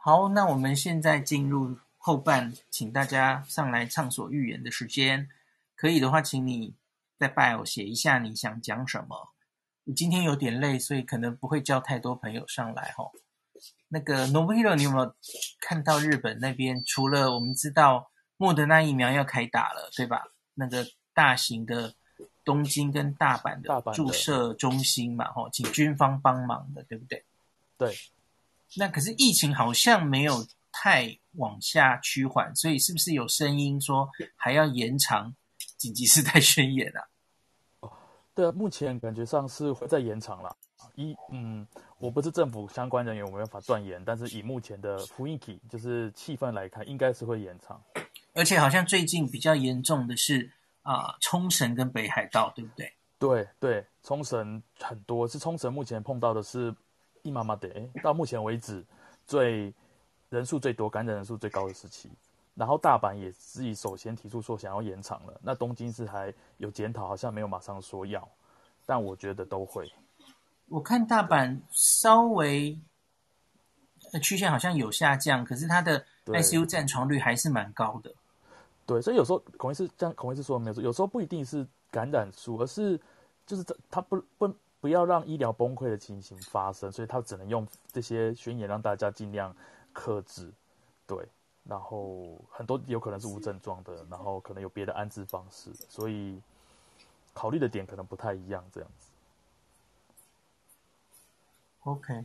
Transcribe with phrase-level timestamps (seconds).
[0.00, 5.28] 好，那我们现在进入后半，请大家上来畅所欲言的时间。
[5.74, 6.74] 可以的话，请你
[7.18, 9.34] 在 bio 写一下你想讲什么。
[9.84, 13.10] 你今天有点累，所以可能不会叫太多朋友上来哈。
[13.88, 15.14] 那个 Nobuhiro，你有没有
[15.60, 16.82] 看到日本那边？
[16.86, 20.24] 除了我们知道莫德纳疫苗要开打了，对吧？
[20.54, 21.94] 那个大型的
[22.44, 27.24] 东京跟大阪的注射中心嘛，哈，请军方帮忙的，对不对？
[27.76, 27.94] 对。
[28.76, 35.34] 那可是疫情好像没有太往下趋缓，所以是不是有声音说还要延长
[35.76, 37.00] 紧急事态宣言啊？
[37.80, 37.92] 哦，
[38.34, 40.54] 对啊，目前感觉上是会再延长了。
[40.94, 41.66] 一，嗯，
[41.98, 47.80] 我不是政府相关人员，我没办法断言，但是以目前的雰囲気，就是气氛来看，应该是会延长。
[48.34, 52.92] 而且好像最近比较严重的是啊，呃，冲绳跟北海道，对不对？
[53.18, 56.74] 对对，冲绳很多，是冲绳目前碰到的是。
[57.30, 57.68] 妈妈的，
[58.02, 58.84] 到目前为止
[59.26, 59.72] 最
[60.30, 62.10] 人数最多、感染人数最高的时期。
[62.54, 65.40] 然后大阪也自己首先提出说想要延长了。
[65.42, 68.28] 那东京是还有检讨，好像没有马上说要，
[68.84, 69.88] 但我觉得都会。
[70.68, 72.76] 我看大阪稍微
[74.20, 78.12] 曲线好像有下降，可是它的 ICU 占床率还是蛮高的。
[78.84, 83.00] 对，所以有时候孔医师这样，孔医师说的没有错，有时候不一定是感染数，而是
[83.46, 84.52] 就是他不不。
[84.80, 89.54] 不要让医疗崩溃的情形发生，所以他只能用这些宣言让大家尽量
[89.92, 90.52] 克制，
[91.06, 91.26] 对。
[91.64, 96.40] 然后很多有可能是无症状的，然后可能有别的安置方式，所以
[97.34, 99.10] 考虑的点可能不太一样，这样子。
[101.80, 102.24] OK，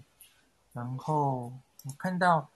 [0.71, 1.51] 然后
[1.83, 2.49] 我看到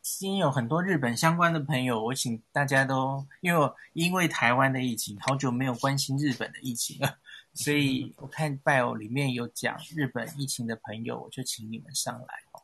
[0.00, 7.18] 今天有很多日本相关的朋友，我请大家都因为因为台湾的疫情，好久没有关心日本的疫情了。
[7.52, 12.62] 所以我看 bio 里面有讲日本疫情的朋友，我就请你们上来哦。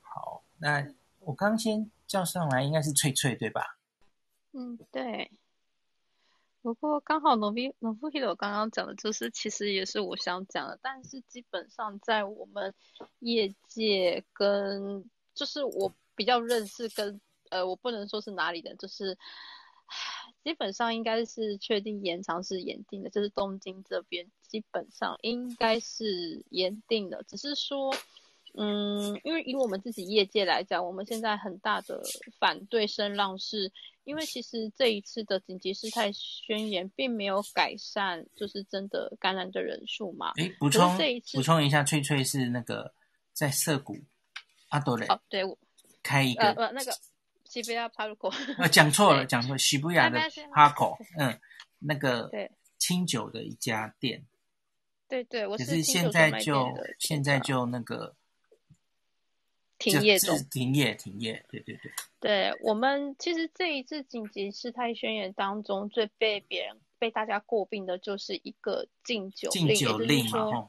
[0.00, 0.86] 好，那
[1.20, 3.78] 我刚先叫上来应该是翠翠对吧？
[4.52, 5.30] 嗯，对。
[6.60, 12.74] 不过刚好 Nobuhiro 刚刚讲的就是，其实也是我想讲的，但是基本上在我们
[13.20, 19.16] 业界跟就是我比较认识跟呃，我不能说是哪里的，就是。
[20.48, 27.94] 基本上应该是确定延长是延定的，就是东京这边基本上应该是延定的，只是说，
[28.54, 32.02] 嗯，因为以我们自己业界来讲，我们现在很大的
[32.38, 33.70] 反对声浪是，
[34.04, 40.32] 因为其实这一次的紧急事态宣言并没有改善，就是真的感染的人数嘛。
[40.38, 40.96] 诶，补充
[41.34, 42.94] 补充一下，翠翠是那个
[43.34, 43.98] 在涩谷
[44.70, 45.42] 阿朵雷哦，对，
[46.02, 46.92] 开一个呃那个。
[47.48, 50.20] 西布亚帕鲁口，呃，讲错了，讲错，西布亚的
[50.52, 51.40] 帕口，嗯，
[51.78, 52.30] 那个
[52.76, 54.26] 清酒的一家店，
[55.08, 58.14] 对对，我是，可是现在就现在就那个
[59.78, 70.68] 停业中，停业停业，对对对，对我们其实这一次紧急事态宣言当中，最被别人被大家诟病的就是一个禁酒禁酒令嘛，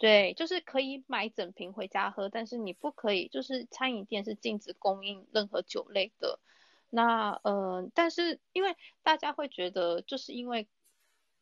[0.00, 6.40] 对，就是可以买整瓶回家喝，但是你不可以，就是餐饮店是禁止供应任何酒类的。
[6.88, 10.66] 那呃，但是因为大家会觉得，就是因为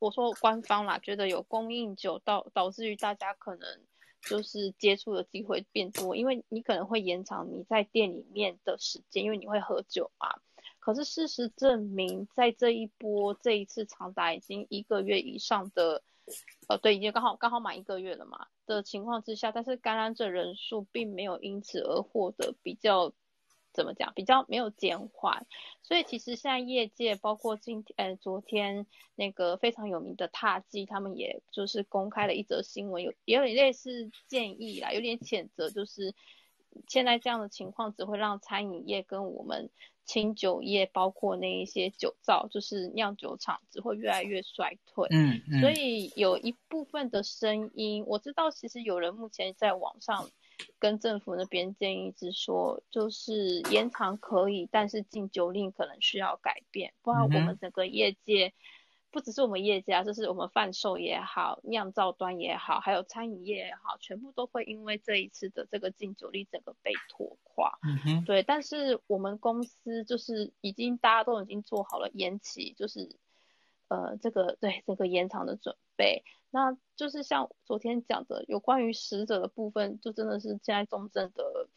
[0.01, 3.81] 我说官方啦，觉得有供应酒导导致于大家可能
[4.23, 10.41] 就是接触的机会变多，因为你可能会延长你在店里面的时间，因为你会喝酒嘛。
[10.81, 16.03] 可是事实证明，在这一波这一次长达已经一个月以上的。
[16.69, 23.13] 呃，对，已经刚好刚好满一个月了嘛的情况之下，但是感染者人数并没有因此而获得比较
[23.73, 25.47] 怎么讲，比较没有减缓，
[25.83, 36.15] 所以其实现在业界包括今天呃昨天那个非常有名的獭祭，他们也就是公开了一则新闻，有也有点类似建议啦，有点谴责，就是
[36.87, 39.71] 现在这样的情况只会让餐饮业跟我们。
[40.09, 45.07] 清酒业包括那一些酒造，就是酿酒厂，只会越来越衰退。
[45.11, 50.31] 嗯，嗯，所以有一部分的声音，我知道，其实有人目前在网上
[50.79, 58.55] 跟政府那边建议是说，就是延长可以，但是禁酒令可能需要改变，不然我们整个业界。
[59.11, 67.79] 不只是我们业界啊，就是我们贩售也好，酿造端也好，还有餐饮业也好，全部都会因为这一次的这个禁酒令整个被拖垮。
[68.27, 68.43] 对。
[68.43, 73.17] 但是我们公司就是已经大家都已经做好了延期，就是
[73.89, 76.23] 呃这个对这个延长的准备。
[76.51, 81.71] 那就是像昨天讲的，有关于死者的部分，就真的是现在重症的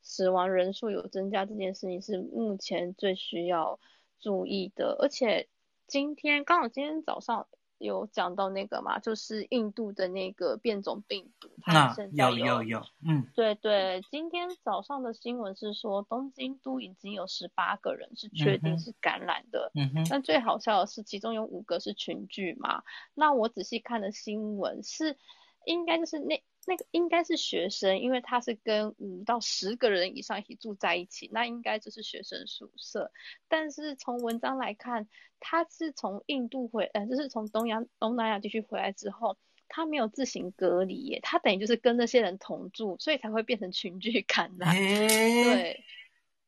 [0.00, 3.78] 死亡人数有增加这件事情是目前最需要
[4.18, 5.46] 注意的，而且。
[5.90, 7.48] 今天刚好今天早上
[7.78, 19.72] 有讲到那个嘛，就是印度的那个变种病毒，它那现在有有有，嗯，对对，今天早上的新闻是说，东京都已经有十八个人是确定是感染的。
[19.74, 20.06] 嗯哼。
[20.08, 22.84] 但最好笑的是，其中有五个是群聚嘛。
[23.14, 25.16] 那我仔细看的新闻是，
[25.64, 33.10] 应该就是那那个应该是学生，因为他是跟五到十个人以上一起住在一起，那应该就是学生宿舍。
[33.48, 35.08] 但是从文章来看，
[35.40, 39.36] 他是从印度回，呃，就是从东洋东南亚地区回来之后。
[39.72, 44.74] 他没有自行隔离耶，他等于就是跟那些人同住，所以才会变成群聚感染。
[44.74, 45.84] 欸、对，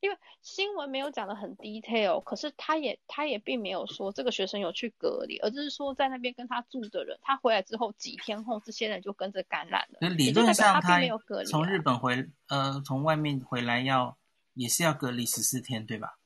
[0.02, 10.08] 因为新闻没有讲的很 detail，可是他也他也并没有说这个学生有去隔离，而就是说在那边跟他住的人，他回来之后几天后，这些人就跟着感染了。
[10.10, 14.18] 理论上他并没有隔离，从日本回呃从外面回来要
[14.54, 16.18] 也是要隔离十四天，对吧？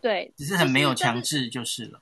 [0.00, 2.00] 对，只是很没有强制就是了。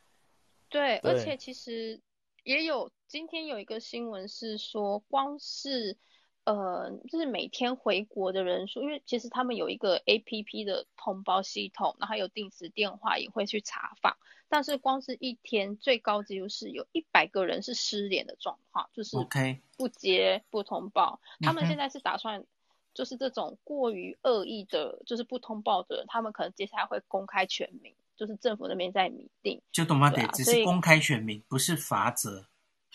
[0.68, 2.00] 对，而且其实
[2.44, 2.92] 也有。
[3.08, 5.98] 今天有一个新闻是说，光是，
[6.44, 14.16] 呃，就是每天回国的人数，因为其实他们有一个 APP 的通报系统，然后有定时电话也会去查访，
[14.48, 19.16] 但是光是一天最高纪录是有一百个人是失联的状况，就是
[19.76, 21.20] 不接不通报。
[21.40, 22.44] 他们现在是打算，
[22.92, 29.62] 就是这种过于恶意的，就是不通报的人，他们可能接下来会公开全名，就是政府那边在拟定。
[29.70, 30.10] 就懂吗？
[30.10, 32.46] 对，只是公开全名，不是罚则。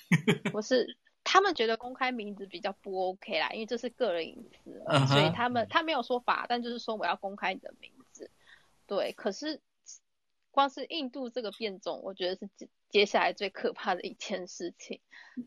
[0.51, 0.97] 不是，
[1.29, 5.07] 他们觉得公开名字比较不 OK 啦，因为这是个人隐私，uh -huh.
[5.07, 8.31] 所以他们他没有说法，但就是说我要公开你的名字。
[8.85, 9.59] 对，可是
[10.51, 15.01] 光是印度这个变种，我觉得是接接下来最可怕的一件事情。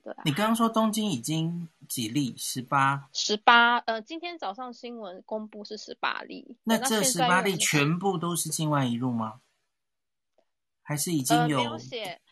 [0.05, 2.35] 对啊，你刚刚说东京已经几例？
[2.37, 3.09] 十八？
[3.15, 3.79] 十八？
[3.79, 6.59] 呃，今天早上新闻公布是十八例。
[6.65, 9.41] 那这十八例全部都是境外移入吗？
[10.83, 11.79] 还是已经有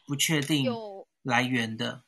[0.06, 0.70] 不确定
[1.22, 2.02] 来源的？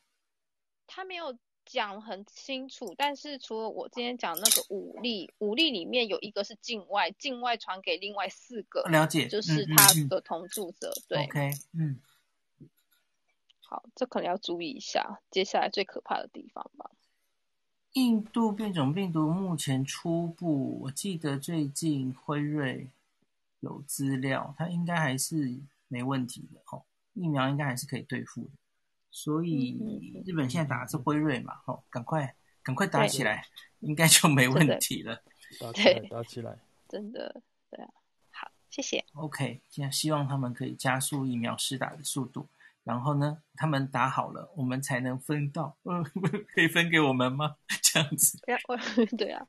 [0.93, 12.01] 他没有讲很清楚，但是除了我今天讲那个五例，五例里面有一个是境外，境外传给另外四个，了解，就是他的同住者，嗯、对，OK，嗯，
[13.61, 16.91] 好，这可能要注意一下，接下来最可怕的地方吧。
[17.93, 22.91] 印度变种病毒目前初步，我记得最近辉瑞
[23.61, 26.83] 有资料，它应该还是没问题的哦，
[27.15, 28.51] 疫苗应该还是可以对付的。
[29.11, 29.77] 所以
[30.25, 33.45] 日本现在打的是辉瑞嘛，吼、嗯，赶快赶快打起来，
[33.81, 35.21] 应该就没问题了。
[35.59, 36.57] 打起来，打起来，
[36.89, 37.91] 真的，对啊，
[38.31, 39.05] 好，谢谢。
[39.15, 42.49] OK，现在希望他们可以加速疫苗施打的速度，
[42.85, 46.05] 然后呢，他们打好了，我们才能分到，嗯，
[46.55, 47.57] 可以分给我们吗？
[47.83, 48.39] 这样子。
[48.47, 48.61] 对啊，
[49.19, 49.45] 对啊，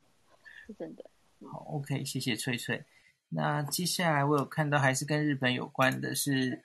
[0.66, 1.06] 是真的。
[1.52, 2.84] 好，OK，谢谢翠翠。
[3.30, 6.64] 那接下来我有看到还是跟日本有关的是。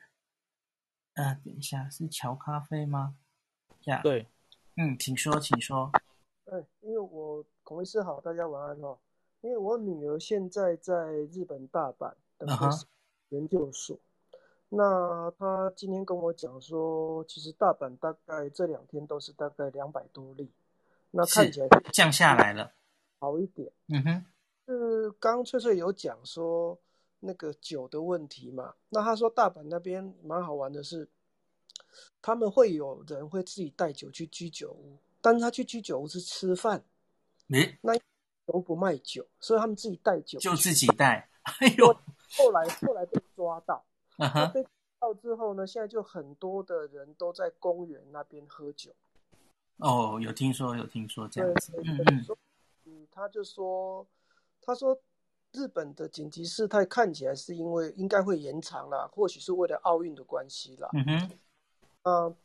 [1.17, 3.17] 呃，等一下，是乔咖啡吗？
[3.85, 4.29] 呀、yeah.，对，
[4.77, 5.91] 嗯，请说，请说。
[6.45, 8.99] 哎，因为我孔医师好，大家晚安哦。
[9.41, 10.93] 因为我女儿现在在
[11.33, 12.47] 日本大阪的
[13.31, 14.03] 研究所，uh -huh.
[14.69, 20.53] 那她今天跟我讲说，其实大阪大概这两天都是大概两百多例，
[21.13, 22.75] 那看起来降下来了，
[23.19, 23.73] 好一点。
[23.89, 24.25] 嗯哼，
[24.67, 26.79] 是刚翠翠有讲说。
[27.21, 31.09] 那个酒的问题嘛，那他说大阪那边蛮好玩的是，
[32.21, 36.85] 他们会有人会自己带酒去居酒屋，但是他去居酒屋是吃饭，
[37.49, 37.99] 欸、那
[38.45, 41.29] 都不卖酒，所以他们自己带酒，就自己带。
[41.61, 41.87] 哎呦，
[42.37, 43.85] 后来后来被抓到，
[44.53, 48.93] 被抓到之后呢，现在就很多的人都在公园那边喝酒。
[49.79, 52.27] 哦，有听说有听说这样子，嗯嗯，
[52.85, 54.07] 嗯，他就说，
[54.61, 55.01] 他说。
[55.57, 60.91] 日本的紧急事态看起来是因为应该会延长了，或许是为了奥运的关系啦。
[60.93, 61.31] 嗯哼，
[62.03, 62.37] 呃，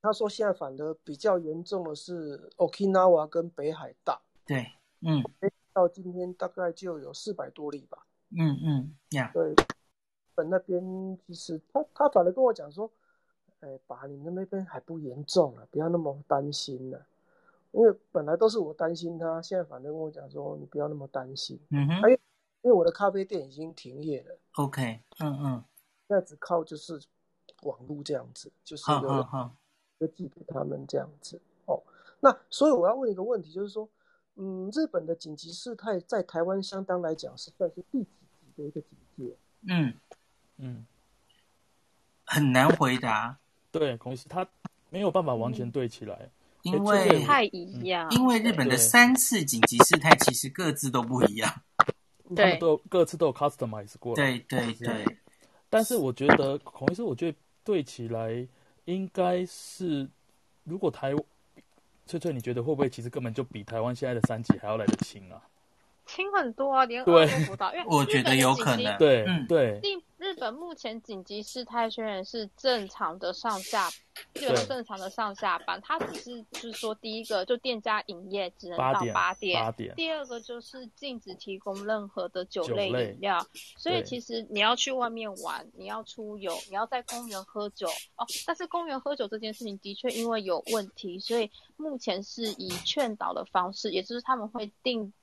[0.00, 4.22] 他说现在反而比较严重的是 Okinawa 跟北海道。
[4.46, 4.66] 对，
[5.02, 5.22] 嗯，
[5.74, 8.06] 到今天大概就有四百多例吧。
[8.30, 9.54] 嗯嗯，呀，对，日
[10.34, 12.90] 本那边其实他他反而跟我讲说，
[13.60, 17.04] 哎，爸，你们那边还不严重了，不要那么担心了。
[17.72, 21.60] 因为本来都是我担心他，现在反正跟我讲说，你不要那么担心。
[21.68, 22.18] 嗯哼。
[22.62, 25.64] 因为我的咖啡店已经停业了，OK，嗯嗯，
[26.08, 27.00] 那只靠就是
[27.62, 29.50] 网络这样子，就是有人
[29.98, 31.82] 就寄给他们这样子哦。
[32.20, 33.88] 那所以我要问一个问题，就是说，
[34.36, 39.36] 嗯，日本的紧急事态在台湾相当来讲是算是第几级的一个警戒？
[39.66, 39.94] 嗯
[40.58, 40.86] 嗯，
[42.24, 43.38] 很难回答。
[43.70, 44.46] 对，公司他
[44.90, 46.30] 没有办法完全对起来，
[46.64, 48.12] 嗯、因为太一样、嗯。
[48.12, 51.62] 因为日本的三次紧急事态其实各自都不一样。
[52.36, 55.18] 他们都有各自都有 customize 过，对对对。
[55.68, 58.30] 但是我觉得孔医师，我觉得对起来
[58.84, 60.08] 应应该是，
[60.64, 61.14] 如果台
[62.06, 65.40] 翠翠，你觉得会不会其实根本就比台湾现在的三级还要来得轻啊？
[66.14, 67.72] 轻很多啊，连二都不到。
[67.74, 68.98] 因为我觉得有可能。
[68.98, 69.80] 对，嗯，对。
[70.18, 73.88] 日本目前紧急事态宣言是正常的上下，
[74.34, 75.80] 基本正常的上下班。
[75.82, 79.94] 它只是就是说，第一个就店家营业只能到八点，八点。
[79.94, 83.38] 第二个就是禁止提供任何的酒类饮料。
[83.78, 87.86] 所以其实你要去外面玩，你要出游，你要在公园喝酒
[88.16, 88.26] 哦。
[88.46, 95.14] 但是公园喝酒这件事情的确因为有问题，所以目前是以劝导的方式，也就是他们会定。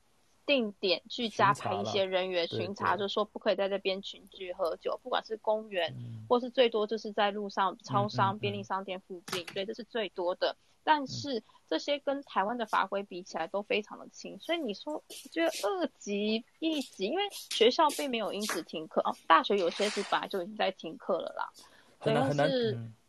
[0.48, 10.56] 定点去加派一些人员巡查，就是说不可以在这边群聚喝酒，不管是公园，嗯、或是最多就是在路上、超商、嗯、便利商店附近，对，这是最多的。
[10.82, 21.52] 但是这些跟台湾的法规比起来都非常的轻，所以你说，我觉得二级、一级，因为学校并没有因此停课哦，大学有些是本来就已经在停课了啦，
[21.98, 22.48] 很难很难，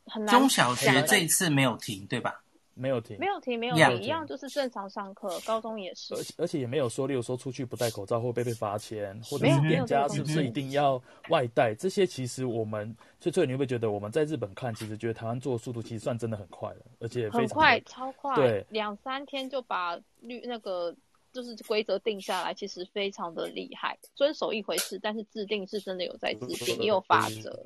[0.08, 0.36] 很难。
[0.36, 2.44] 中小学这一次没有停，对吧？
[2.80, 5.40] 没有停，没有停，没有停一样就是正常上课。
[5.46, 11.76] 高中也是，而且而且也没有说，例如说出去不戴口罩会被被罚钱，或者是店家是不是一定要外带？
[11.76, 20.96] 这些其实我们，所以所以你会不会觉得我们在日本看，其实觉得台湾做的速度其实算真的很快了，而且非常快，超快，对，两三天就把律那个
[21.32, 23.98] 就是规则定下来，其实非常的厉害。
[24.16, 27.66] 遵守一回事，但是制定是真的有在制定，也有法则。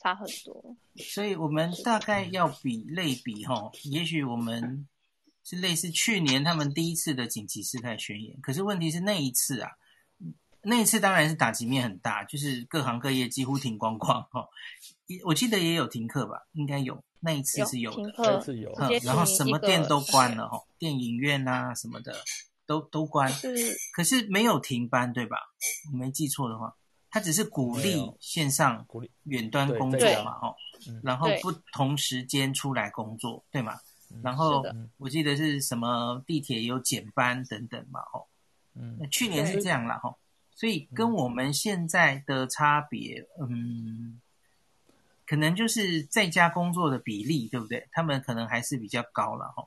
[0.00, 4.86] 差很多，所以我们大概要比类比哈，也许我们
[5.42, 9.72] 是类似去年他们第一次的紧急事态宣言，可是问题是那一次啊，
[10.62, 14.48] 那一次当然是打击面很大，就是各行各业几乎停光光哈。
[15.24, 22.14] 我记得也有停课吧，应该有，那一次是有的，那次有，然后什么店都关了哈，电影院啊什么的
[22.66, 23.32] 都都关，
[23.96, 25.38] 可是没有停班对吧？
[25.90, 26.76] 我没记错的话。
[27.10, 30.56] 他只是鼓励线上、鼓励远端工作嘛，哦，
[31.02, 33.78] 然后不同时间出来工作，对吗？
[34.22, 34.64] 然后
[34.96, 38.24] 我记得是什么地铁有减班等等嘛，哦，
[38.74, 40.16] 嗯，去年是这样啦，哈，
[40.54, 44.20] 所以跟我们现在的差别，嗯，
[45.26, 47.86] 可能就是在家工作的比例，对不对？
[47.92, 49.66] 他们可能还是比较高了，哈。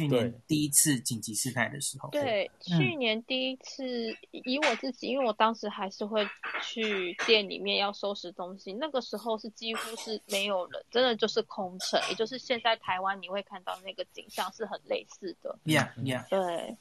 [0.00, 3.84] 去年第一次紧急事态的时候，对，嗯、去年第一次
[4.30, 6.26] 以我自己，因为我当时还是会
[6.62, 15.58] 去店里面要收拾东西，那个时候是几乎是没有人，真的就是空城，也就是现在台湾你会看到那个景象是很类似的。
[15.64, 16.76] Yeah, yeah，对。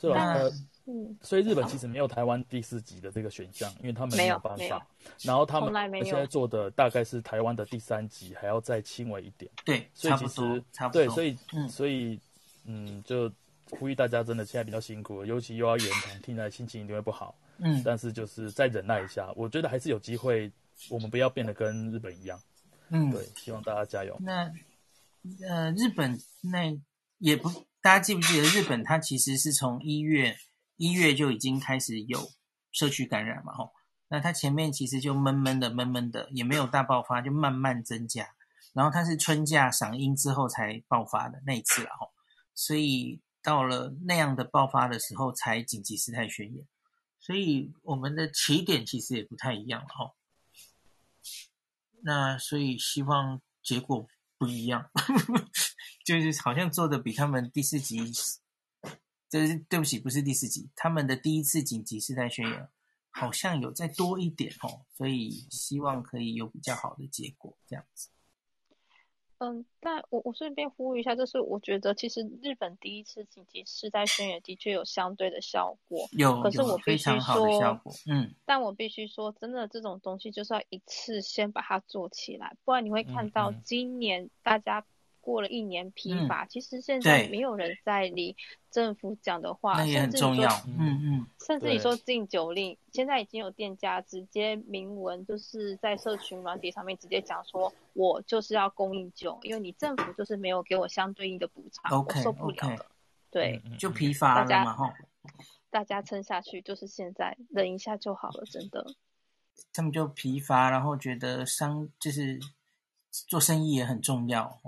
[0.00, 0.34] 是吧？
[0.86, 4.86] 嗯，所以日本其实没有台湾第四级的这个选项，因为他们没有办法。
[5.24, 5.70] 然后他们
[6.02, 9.52] 现在做的大概是台湾的第三级，还要再轻微一点。
[9.62, 11.36] 对，所以其实对，所以
[11.68, 12.18] 所以。
[12.64, 13.30] 嗯，就
[13.70, 17.34] 呼吁大家真的现在比较辛苦，尤其又要延长，听起来心情一定会不好。
[17.58, 20.50] 嗯，但是就是再忍耐一下，我觉得还是有机会，
[20.88, 22.40] 我们不要变得跟日本一样。
[22.88, 24.16] 嗯，对，希望大家加油。
[24.20, 24.50] 那
[25.46, 26.74] 呃，日本那
[27.18, 27.48] 也不，
[27.82, 30.34] 大家记不记得日本它其实是从一月
[30.76, 32.18] 一月就已经开始有
[32.72, 33.52] 社区感染嘛？
[33.52, 33.70] 吼，
[34.08, 38.26] 那它前面其实就闷闷的闷闷的，也没有大爆发，就慢慢增加，
[38.72, 42.10] 然后它是春假赏樱之后才爆发的那一次了，吼。
[42.62, 46.68] 所以到了那样的爆发的时候，才紧急事态宣言。
[47.18, 50.12] 所以我们的起点其实也不太一样哦。
[52.02, 54.90] 那所以希望结果不一样，
[56.04, 58.12] 就是好像做的比他们第四集，
[59.30, 62.68] 就是对不起，不是第四集，他们的第一次紧急事态宣言
[63.08, 64.84] 好像有再多一点哦。
[64.98, 68.10] 所以希望可以有比较好的结果，这样子。
[69.40, 84.84] 嗯，但我我顺便呼吁一下，就是我觉得其实日本第一次紧急事态宣言的确有相对的效果，有，可是我必须说，嗯，但我必须说，真的这种东西就是要一次先把它做起来，不然你会看到今年大家。
[85.30, 88.36] 过了一年疲乏，嗯，其实现在没有人在理
[88.70, 90.50] 政府讲的话，那也很重要。
[90.66, 102.86] 嗯嗯，甚至你说禁酒令，现在已经有店家直接明文就是在社群软体上面直接讲说，我就是要供应酒，因为你政府就是没有给我相对应的补偿，okay, 我受不了.
[103.30, 104.92] 对，就疲乏了嘛，哈。
[105.70, 108.84] 大家撑下去，就是现在忍一下就好了，真的。
[109.72, 112.40] 他们就疲乏，然后觉得商就是
[113.28, 114.60] 做生意也很重要。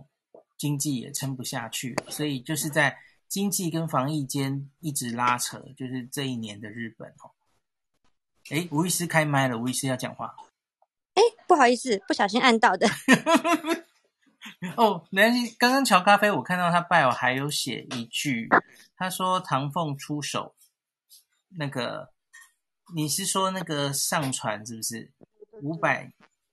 [0.63, 7.35] 经济也撑不下去，所以就是在经济跟防疫间一直拉扯，就是这一年的日本哦。
[8.49, 10.37] 哎，吴医师开麦了，吴医师要讲话。
[11.15, 12.87] 哎，不好意思，不小心按到的。
[14.79, 15.53] 哦，没关系。
[15.59, 18.49] 刚刚乔咖啡，我看到他 bio 还有写一句，
[18.97, 20.55] 他说唐凤出手，
[21.49, 22.13] 那个
[22.95, 25.11] 你是说那个上传是不是？
[25.61, 26.13] 五百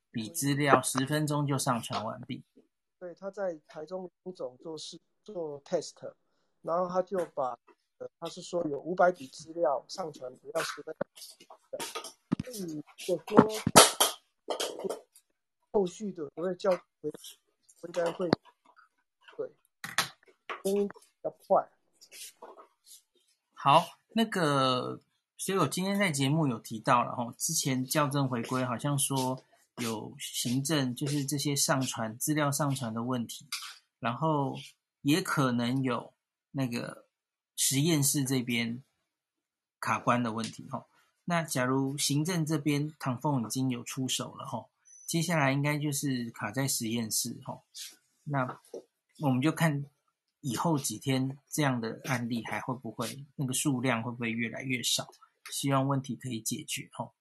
[0.10, 2.44] 笔资料，十分钟就上传完毕。
[3.00, 5.94] 对他在台中林总做事做 test，
[6.62, 7.58] 然后他就把，
[7.98, 10.94] 呃，他是说有五百笔资料上传，不要十分，
[12.44, 13.38] 所以我说
[15.72, 17.10] 后续的我会叫回，
[17.84, 18.30] 应该会
[19.38, 19.50] 对，
[20.64, 21.70] 声音比较快。
[23.54, 25.00] 好，那个，
[25.38, 29.42] 所以我今天在节目有提到了哈，之前校正回归好像说。
[29.80, 33.48] 有行政，就是这些上传资料上传的问题，
[34.00, 34.58] 然后
[35.02, 36.14] 也可能有
[36.52, 37.08] 那个
[37.56, 38.84] 实验室这边
[39.80, 40.86] 卡关的问题哈。
[41.26, 44.68] 那假如行政这边唐凤已经有出手了哈，
[45.06, 47.62] 接下来应该就是卡在实验室哈。
[48.24, 48.60] 那
[49.20, 49.86] 我们就看
[50.42, 55.08] 以后几天这样的案例还会不会那个数量会不会越来越少？
[55.52, 57.12] 希望问题可以解决哈。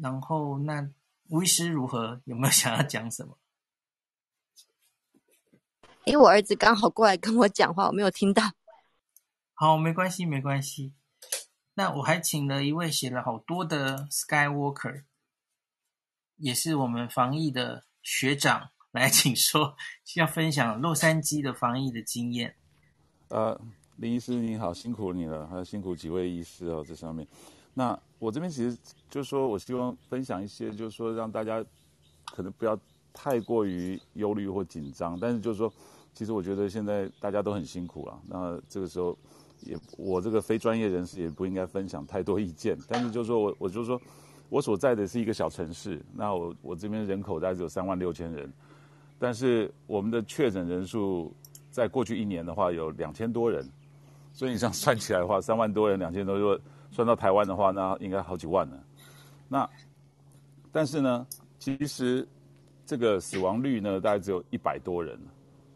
[0.00, 0.90] 然后那。
[1.28, 2.20] 吴医师如何？
[2.24, 3.38] 有没有想要讲什么？
[6.04, 8.42] 因为我儿子刚好过来跟我讲话，我没有听到。
[9.52, 10.94] 好，没关系，没关系。
[11.74, 15.04] 那我还请了一位写了好多的 Skywalker，
[16.36, 22.56] 也是我们防疫的学长来，请说，需要分享洛杉矶的防疫的经验。
[23.28, 23.60] 呃，
[23.96, 27.26] 林医师你好，辛苦你了，还有辛苦几位医师哦，这上面。
[27.78, 28.76] 那我这边其实
[29.08, 31.64] 就是说，我希望分享一些，就是说让大家
[32.24, 32.76] 可能不要
[33.12, 35.16] 太过于忧虑或紧张。
[35.20, 35.72] 但是就是说，
[36.12, 38.20] 其实我觉得现在大家都很辛苦了。
[38.26, 39.16] 那这个时候
[39.60, 42.76] 也，我这个非专业人士也不应该分享太多意见。
[42.88, 44.00] 但是就是说我，我就是说
[44.48, 48.52] 我所在的是一个小城市，那我我这边人口大概只有三万六千人，
[49.20, 51.32] 但是我们的确诊人数
[51.70, 53.64] 在过去一年的话有两千多人，
[54.32, 56.60] 所以你这样算起来的话，三万多人两千多人。
[56.90, 58.84] 算到台湾的话，那应该好几万了。
[59.48, 59.68] 那
[60.70, 61.26] 但是呢，
[61.58, 62.26] 其实
[62.84, 65.18] 这个死亡率呢，大概只有一百多人。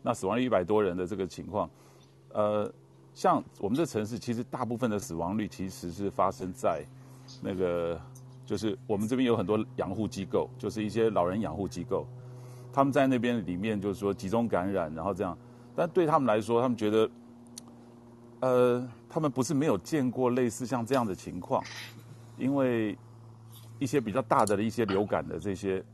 [0.02, 1.70] 那死亡率一百多人的这个情况，
[2.32, 2.68] 呃，
[3.14, 6.84] 像我们这城市，其实大部分的死亡率其实是发生在
[7.40, 8.00] 那个，
[8.44, 12.04] 就是我们这边有很多养护机构，就是一些老人养护机构，
[12.72, 15.38] 他们在那边里面就是说集中感染，然后这样。
[15.76, 17.08] 但对他们来说，他们觉得，
[18.42, 18.86] 呃。
[19.14, 21.62] 他们不是没有见过类似像这样的情况，
[22.38, 22.96] 因为
[23.78, 25.84] 一些比较大的一些流感的这些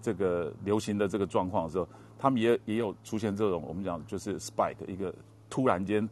[0.00, 5.12] 这个流行的这个状况的时候，他们也也有出现这种我们讲就是 spike 一个
[5.50, 6.08] 突然间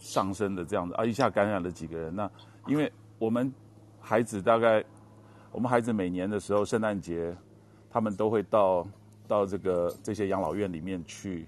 [0.00, 2.12] 上升的这样子啊，一下感染了几个人。
[2.12, 2.28] 那
[2.66, 3.52] 因为我们
[4.00, 4.84] 孩子大概
[5.52, 7.32] 我们孩子每年的时候圣诞节，
[7.88, 8.84] 他们都会到
[9.28, 11.46] 到这个这些养老院里面去，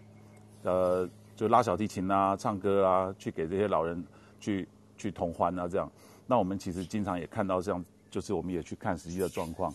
[0.62, 4.04] 呃，就拉小提琴啊、唱歌啊，去给这些老人。
[4.38, 4.68] 去
[4.98, 5.90] 去同欢啊，这样，
[6.26, 9.74] 那我们其实经常也看到这样，就是我们也去看实际的状况，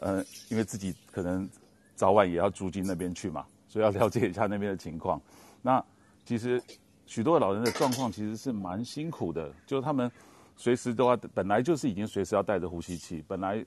[0.00, 1.48] 呃，因为自己可能
[1.94, 5.18] 早晚也要住进那边去嘛，所以要了解一下那边的情况。
[5.62, 5.82] 那
[6.24, 6.60] 其实
[7.06, 10.10] 许多老人的状况其实是蛮辛苦的，就是他们
[10.56, 13.64] 随时都要，本来就是已经随时要带着呼吸器，本来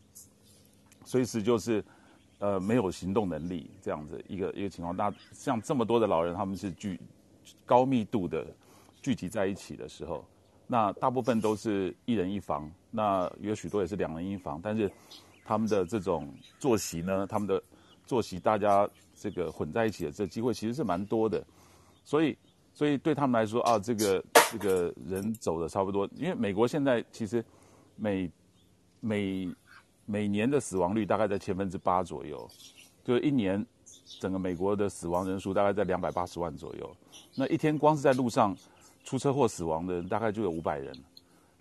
[1.05, 1.83] 随时就是
[2.39, 4.95] 呃没有行动能力这样子一个一个情况。
[4.95, 6.99] 那像这么多的老人，他们是聚
[7.65, 8.45] 高密度的。
[8.99, 10.25] 聚集在一起的时候，
[10.65, 14.91] 那大部分都是一人一房，那有许多也是两人一房，但是
[15.45, 16.27] 他们的这种
[16.59, 17.61] 作息呢，他们的
[18.05, 21.45] 作息大家这个混在一起的这机会其实是蛮多的，
[22.03, 22.37] 所以
[22.73, 27.45] 所以对他们来说啊，这个这个人走的差不多，因为美国现在其实
[27.95, 28.29] 每
[28.99, 29.49] 每
[30.05, 32.45] 每年的死亡率大概在千分之八左右，
[33.05, 33.63] 就是一年
[34.19, 36.95] 整个美国的死亡人数大概在两百八十万左右，
[37.35, 38.55] 那一天光是在路上。
[39.03, 40.93] 出车祸死亡的人大概就有五百人，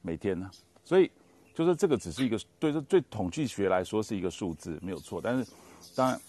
[0.03, 0.37] 每天。
[0.37, 0.51] 呢，
[0.85, 1.09] 所以
[1.55, 5.49] 就是这个只是一个对这对统计学来说是一个数字没有错，但是
[5.95, 6.21] 当然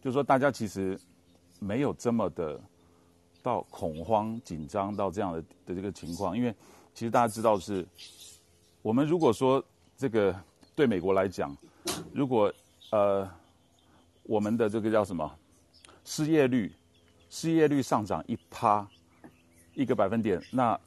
[0.00, 0.98] 就是说大家其实
[1.58, 2.58] 没有这么的
[3.42, 6.54] 到恐慌紧张到这样的的这个情况，因为
[6.94, 7.86] 其实大家知道是，
[8.80, 9.62] 我们如果说
[9.98, 10.34] 这个
[10.74, 11.54] 对美国来讲，
[12.10, 12.50] 如果
[12.90, 13.30] 呃
[14.26, 15.38] 我们的这个叫什么
[16.04, 16.72] 失业率
[17.30, 18.86] 失业率上涨一趴。
[19.78, 20.80] 一个百分点，那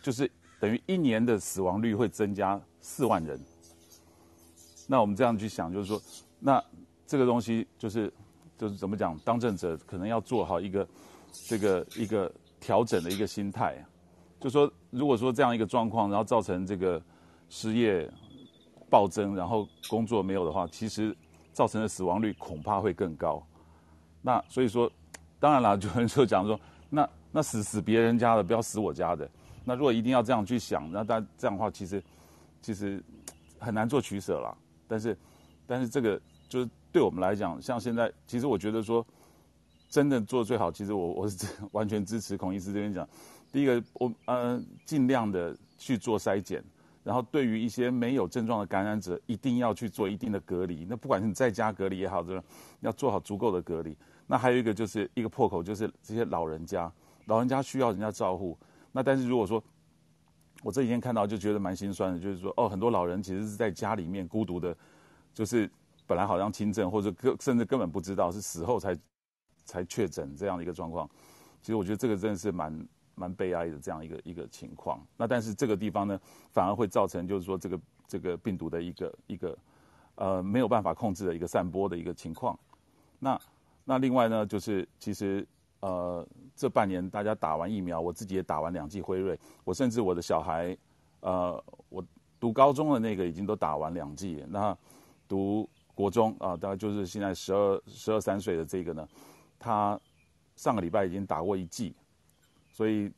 [0.00, 3.38] 就是等于一年的死亡率会增加四万人。
[4.86, 6.00] 那我们这样去想，就是说，
[6.40, 6.64] 那
[7.06, 8.10] 这个东西就是
[8.56, 10.88] 就是怎么讲，当政者可能要做好一个
[11.30, 13.84] 这个一个调整的一个心态。
[14.40, 17.02] 就说如果说这样一个状况，然后造成这个
[17.50, 18.10] 失业
[18.88, 21.14] 暴增，然后工作没有的话，其实
[21.58, 23.44] 造成的死亡率恐怕会更高。
[24.22, 24.88] 那所以说，
[25.40, 27.08] 当然了， 就很多人讲说，那。
[27.30, 29.28] 那死死别人家的，不要死我家的。
[29.62, 32.02] 那如果一定要这样去想，那但这样的话，其实
[32.62, 33.04] 其实
[33.58, 34.56] 很难做取舍啦。
[34.88, 35.16] 但是
[35.66, 36.18] 但是这个
[36.48, 39.06] 就是对我们来讲，像现在，其实我觉得说，
[39.90, 43.06] 真的做最好，其实我我是完全支持孔医师这边讲。
[43.52, 46.64] 第一个，我呃尽量的去做筛检，
[47.08, 50.84] 然后对于一些没有症状的感染者，一定要去做一定的隔离。
[50.86, 52.44] 那不管是你在家隔离也好，这
[52.80, 53.96] 要做好足够的隔离。
[54.26, 56.92] 那还有一个就是一个破口，就是这些老人家，
[57.24, 58.58] 老人家需要人家照顾。
[58.92, 59.64] 那但是如果说
[60.62, 64.76] 我这几天看到就觉得蛮心酸的，就是说哦，很多老人其实是在家里面孤独的，
[65.32, 65.66] 就是
[66.06, 68.94] 本来好像轻症，或者甚至根本不知道是死后才
[69.64, 71.08] 才确诊这样的一个状况。
[71.62, 72.86] 其实我觉得这个真的是蛮。
[73.18, 76.18] 蛮悲哀的这样一个一个情况，那但是这个地方呢，
[76.52, 79.58] 反而会造成就是说这个这个病毒的一个一个
[80.14, 82.56] 呃没有办法控制的一个散播的一个情况。
[83.18, 83.38] 那
[83.84, 85.44] 那另外呢，就是其实
[85.80, 90.76] 呃这半年大家打完疫苗，我自己也打完两剂辉瑞，我甚至我的小孩
[91.20, 92.04] 呃我
[92.38, 94.76] 读高中的那个已经都打完两剂，那
[95.26, 99.08] 读国中啊、大概就是现在十二十二三岁的这个呢，
[99.58, 100.00] 他
[100.54, 101.92] 上个礼拜已经打过一剂。
[102.78, 103.10] 所以，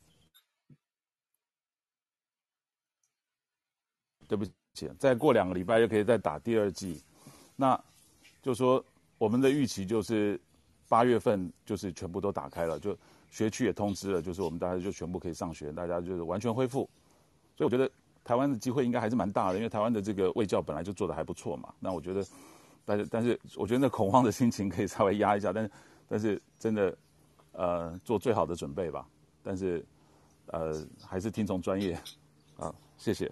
[4.27, 4.43] 对不
[4.73, 7.03] 起，再过两个礼拜又可以再打第二剂，
[7.55, 7.79] 那
[8.41, 8.83] 就说
[9.19, 10.41] 我们的预期就是
[10.89, 12.97] 八月份就是全部都打开了，就
[13.29, 16.89] 学区也通知了，就是我们大家就全部可以上学，大家就是完全恢复。
[17.55, 17.87] 所以我觉得
[18.23, 21.71] 台湾的机会应该还是蛮大的，因为台湾的这个卫教本来就做的还不错嘛。
[21.79, 22.25] 那我觉得，
[22.83, 25.71] 但是但是我觉得那恐慌的心情可以稍微压一下，但是
[26.07, 26.97] 但是真的
[27.51, 29.07] 呃做最好的准备吧。
[29.43, 29.85] 但是，
[30.47, 31.93] 呃，还是听从专业，
[32.57, 33.31] 啊，谢谢。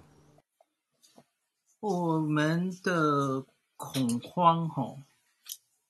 [1.79, 3.45] 我们的
[3.77, 4.99] 恐慌吼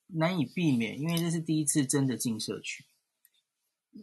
[0.06, 2.84] 难以避免，因为这是第一次真的进社区，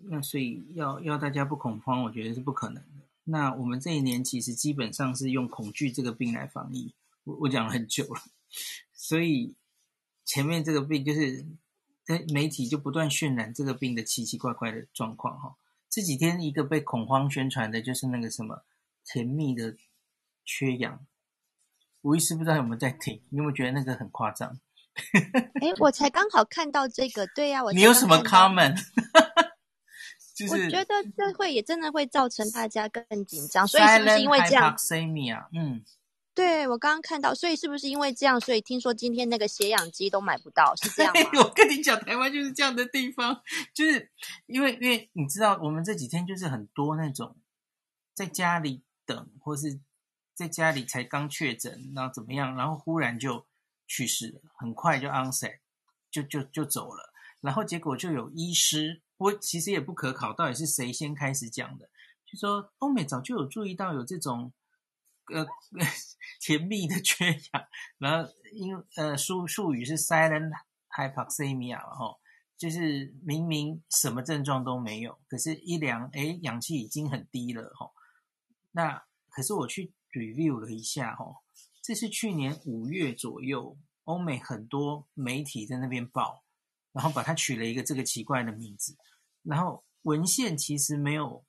[0.09, 3.05] 那所以要要大家不恐慌，我觉得是不可能的。
[3.25, 8.21] 那我们这一年其实基本上是用恐惧这个病来防疫，我我讲了很久了，
[8.93, 9.55] 所以
[10.25, 11.45] 前面这个病就是
[12.03, 15.55] 在媒体就不断渲染这个病的奇奇怪怪的状况哈。
[15.89, 18.65] 这几天一个被恐慌宣传的，就是那个什么
[19.05, 19.75] 甜蜜的
[20.45, 21.05] 缺氧。
[22.01, 23.21] 吴医师不知道有没有在听？
[23.29, 24.59] 你有没有觉得那个很夸张？
[25.61, 28.77] 哎，我才刚好看到这个，对呀、啊，我你有什么 comment？
[30.35, 34.75] 就是我觉得这会也真的会造成大家更紧张，所以是不是因为这样？
[35.53, 35.83] 嗯。
[36.37, 41.41] 对，我刚刚看到，所以是不是因为这样，所以听说今天那个血氧机都买不到，是这样吗？
[41.43, 43.41] 我跟你讲，台湾就是这样的地方，
[43.73, 44.11] 就是
[44.45, 47.35] 因为因为你知道，我们这几天就是很多那种
[48.13, 49.79] 在家里等，或是
[50.35, 53.47] 在家里才刚确诊，然后怎么样，然后忽然就
[53.87, 55.57] 去世了，很快就 onset，
[56.11, 61.89] 就就就走了，然后结果就有医师，我其实也不可考，到底是谁先开始讲的，
[62.31, 64.53] 就说欧美早就有注意到有这种。
[65.33, 65.45] 呃，
[66.39, 70.51] 甜蜜的缺氧，然后因呃术术语是 silent
[70.89, 72.17] hypoxemia 然后
[72.55, 77.91] 就是明明什么症状都没有，可是一量诶氧气已经很低了哈。
[78.71, 81.25] 那可是我去 review 了一下哈，
[81.81, 86.43] 这是去年五月左右，欧美很多媒体在那边报，
[86.93, 88.95] 然后把它取了一个这个奇怪的名字，
[89.43, 91.43] 然后文献其实没有。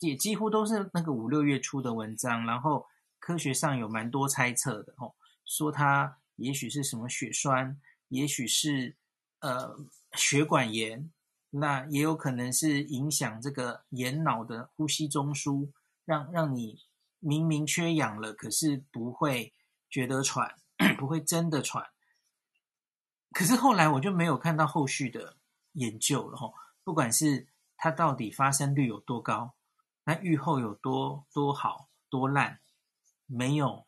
[0.00, 2.86] 也几乎都是那个五六月初的文章，然后
[3.18, 8.96] 科学上有蛮多猜测的哦，说它也许是什么血栓，也许是
[9.40, 9.76] 呃
[10.12, 11.10] 血管炎，
[11.50, 15.70] 那也有可能是影响这个眼脑的呼吸中枢，
[16.04, 16.80] 让让你
[17.18, 19.52] 明明缺氧了，可是不会
[19.90, 20.54] 觉得喘，
[20.96, 21.84] 不会真的喘。
[23.32, 25.36] 可是后来我就没有看到后续的
[25.72, 26.52] 研究了哈，
[26.84, 29.54] 不管是它到底发生率有多高。
[30.08, 32.60] 那愈后有多多好多烂？
[33.26, 33.86] 没有，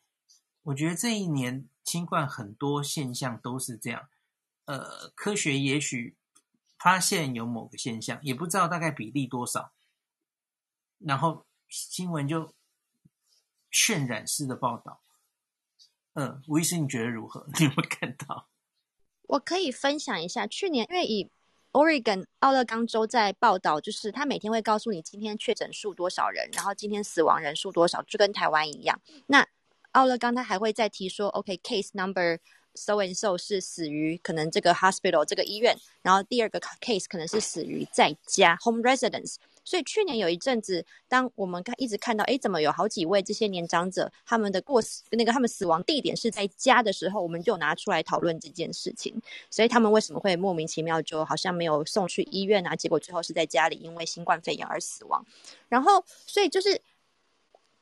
[0.64, 4.11] 我觉得这一年新冠很多现象都是这样。
[4.66, 6.18] 呃，科学也许
[6.78, 9.72] 发现有某个现象，也不知道大概比例多少，
[10.98, 12.52] 然后新闻就
[13.72, 15.00] 渲染式的报道。
[16.12, 17.48] 嗯、呃，吴医师，你觉得如何？
[17.59, 18.50] 你有没有看到？
[19.22, 21.30] 我可以分享一下，去年因为以。
[21.72, 29.00] Oregon 奥勒冈州在报道，就是他每天会告诉你今天确诊数多少人，然后今天死亡人数多少，就跟台湾一样。
[29.26, 29.46] 那
[29.92, 32.38] 奥勒冈他还会再提说，OK，case number。
[32.72, 39.35] So and so 是死于可能这个 hospital 这个医院，然后第二个 case 可能是死于在家 home residence。
[39.64, 49.20] 所以去年有一阵子，当我们看一直看到，哎，怎么有好几位这些年长者他们的过死那个他们死亡地点是在家的时候，我们就拿出来讨论这件事情。
[49.51, 52.75] 所以他们为什么会莫名其妙就好像没有送去医院啊？
[52.75, 55.25] 结果最后是在家里因为新冠肺炎而死亡。
[55.68, 56.81] 然后，所以就是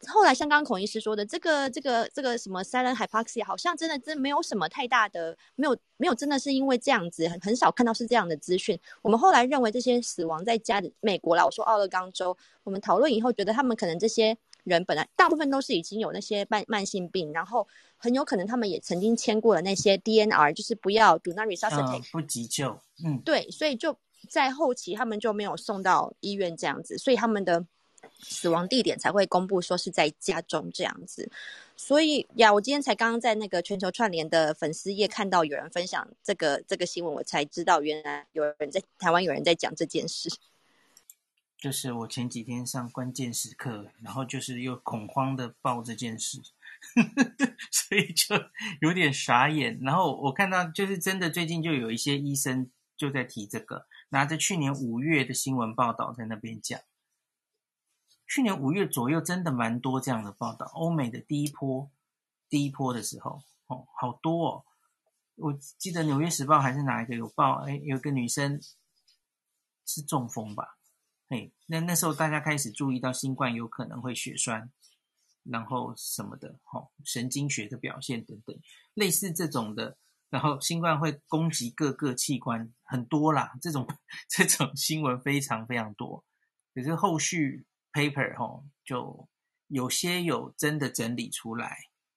[0.07, 8.79] 后来像刚刚孔医师说的，这个这个这个什么 silent hypoxia，好像真的真没有什么太大的，没有没有真的是因为这样子，很很少看到是这样的资讯。
[9.03, 22.79] 我们后来认为这些死亡在家的美国啦，我说奥勒冈州，我们讨论以后觉得他们可能这些人本来大部分都是已经有那些慢慢性病，然后很有可能他们也曾经签过了那些 DNR，就是不要 do not resuscitate，、嗯、不急救。
[23.05, 23.99] 嗯，对，所以就
[24.31, 27.67] 在后期他们就没有送到医院这样子，所以他们的。
[28.21, 31.31] 死亡地点才会公布说是在家中这样子，
[31.77, 40.29] 所以呀，我今天才刚刚在那个全球串联的粉丝页看到有人分享这个这个新闻，我才知道原来有人在台湾有人在讲这件事。
[41.59, 46.41] 就是我前几天上关键时刻，然后就是又恐慌的报这件事，
[47.73, 48.37] 所以就
[48.81, 49.77] 有点傻眼。
[49.83, 56.79] 然后我看到就是真的最近就有一些医生就在提这个，拿着去年五月的新闻报道在那边讲。
[58.29, 60.67] 去年五月左右，真的蛮多这样的报道。
[60.75, 61.91] 欧美的第一波，
[62.51, 64.65] 第一波的时候，哦，好多哦。
[65.37, 68.61] 我记得《纽约时报》还是哪一个有报，哎，有个女生
[69.87, 70.77] 是中风吧？
[71.29, 74.71] 哎，那那时候大家开始注意到新冠有可能会血栓，
[75.45, 78.55] 然后什么的，哦，神经学的表现等等，
[78.93, 79.97] 类似这种的。
[80.29, 83.53] 然后新冠会攻击各个器官，很多啦。
[83.63, 83.89] 这种
[84.29, 86.23] 这种新闻非常非常多，
[86.75, 87.65] 可是后续。
[87.99, 89.29] Paper 吼，就
[89.67, 91.77] 有些有真的整理出来，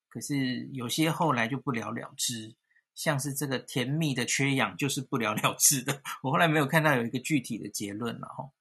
[0.09, 2.55] 可是有些后来就不了了之，
[2.93, 6.03] 像是这个甜蜜的缺氧就是不了了之的。
[6.21, 8.51] 我后来没有看到有一个具体的结论了吼。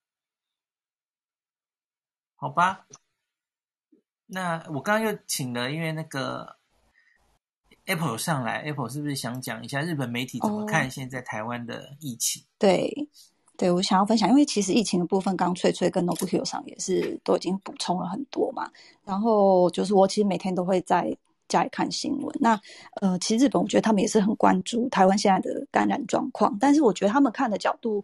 [2.37, 2.87] 好吧，
[4.25, 6.57] 那我刚刚又请了，因为那个
[7.85, 12.43] Apple 上来，Apple 是不是想讲一下日本媒体怎么看现在台湾的疫情？
[12.43, 13.11] 哦、对。
[13.61, 18.71] 对，我想要分享，因为其实疫情的部分，刚翠翠跟 Nobuhiro 上也是都已经补充了很多嘛。
[19.05, 21.15] 然后就是我其实每天都会在
[21.47, 22.35] 家里看新闻。
[22.41, 22.59] 那
[23.03, 28.03] 呃，其实日本我觉得他们也是很关注台湾现在的感染状况，但是我觉得他们看的角度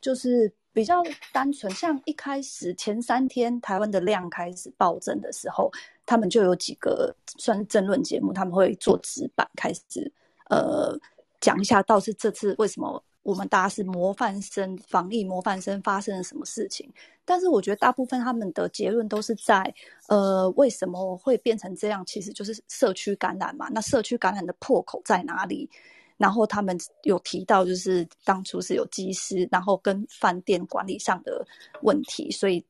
[0.00, 1.00] 就是比较
[1.32, 1.72] 单纯。
[1.72, 5.70] 像一开始前三天台湾的量开始暴增的时候，
[6.04, 10.12] 他们就有几个算是政论节目，他们会做纸板开始
[10.50, 10.98] 呃
[11.40, 13.00] 讲一下，倒是这次为什么。
[13.26, 16.88] 我们大家是模范生，防疫模范生发生了什么事情？
[17.24, 19.74] 但是我觉得大部分他们的结论都是在，
[20.06, 22.06] 呃，为什么会变成这样？
[22.06, 23.68] 其实就是社区感染嘛。
[23.72, 25.68] 那社区感染的破口在哪里？
[26.16, 31.44] 然后他们有提到，就是当初是有机师，然后跟饭店管理上的
[31.82, 32.64] 问题，所以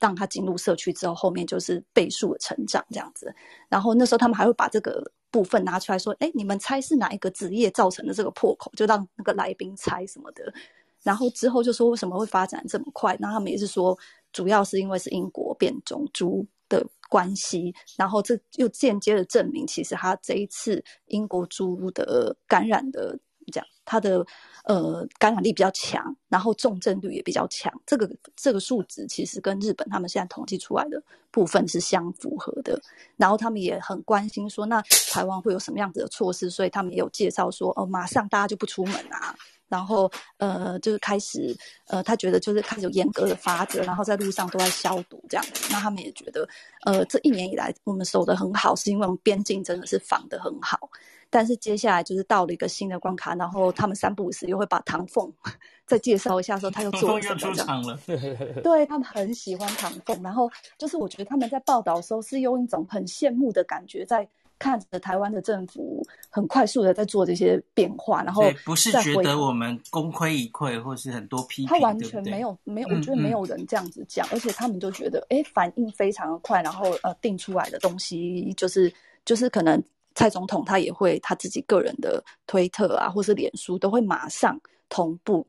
[0.00, 3.32] 让他进入社区之后，后面就是倍数的成长这样子。
[3.68, 5.12] 然后那时候他们还会把这个。
[5.32, 8.70] 部分拿出来说，哎，你们猜是哪一个职业造成的这个破口？
[8.76, 10.54] 就让那个来宾猜什么的。
[11.02, 13.16] 然后之后就说为什么会发展这么快？
[13.18, 13.98] 那他们也是说，
[14.32, 17.74] 主要是因为是英国变种猪的关系。
[17.96, 23.18] 然后这又间接的证明，其实他这一次英国猪的感染的。
[23.50, 24.24] 这样，它的
[24.64, 27.70] 呃感染力比较强，然后重症率也比较强。
[27.84, 32.80] 这个这个数值其实跟日本他们现在统计出来的部分是相符合的。
[33.18, 36.48] 然后他们也很关心说，那台湾会有什么样子的措施？
[36.48, 39.36] 所以他们也有介绍说，哦，马上大家就不出门啊。
[39.68, 41.54] 然后呃，就是开始
[41.88, 45.44] 呃，他觉得就是开始有严格的法则，然后在路上都在消毒这样。
[45.70, 46.48] 那他们也觉得，
[46.84, 50.90] 呃，这一年以来我们守得很好，是因为我们边境真的是防得很好。
[51.32, 55.32] 但是接下来就是到了一个新的关卡，然后他们三不五时又会把唐凤
[55.86, 57.56] 再介绍一下，说他又做了什么这样。
[57.56, 57.98] 出场了，
[58.62, 78.92] 对，他们很喜欢唐凤，然后就是我觉得他们在报道的时候是用一种很羡慕的感觉，在看着台湾的政府很快速的在做这些变化，然后不是觉得我们功亏一篑，或是很多批评，他完全没有没有，我觉得没有人这样子讲，嗯嗯，而且他们就觉得哎，反应非常的快，然后呃定出来的东西就是
[79.24, 79.82] 就是可能。
[80.14, 85.46] 蔡总统他也会他自己个人的推特啊，或是脸书都会马上同步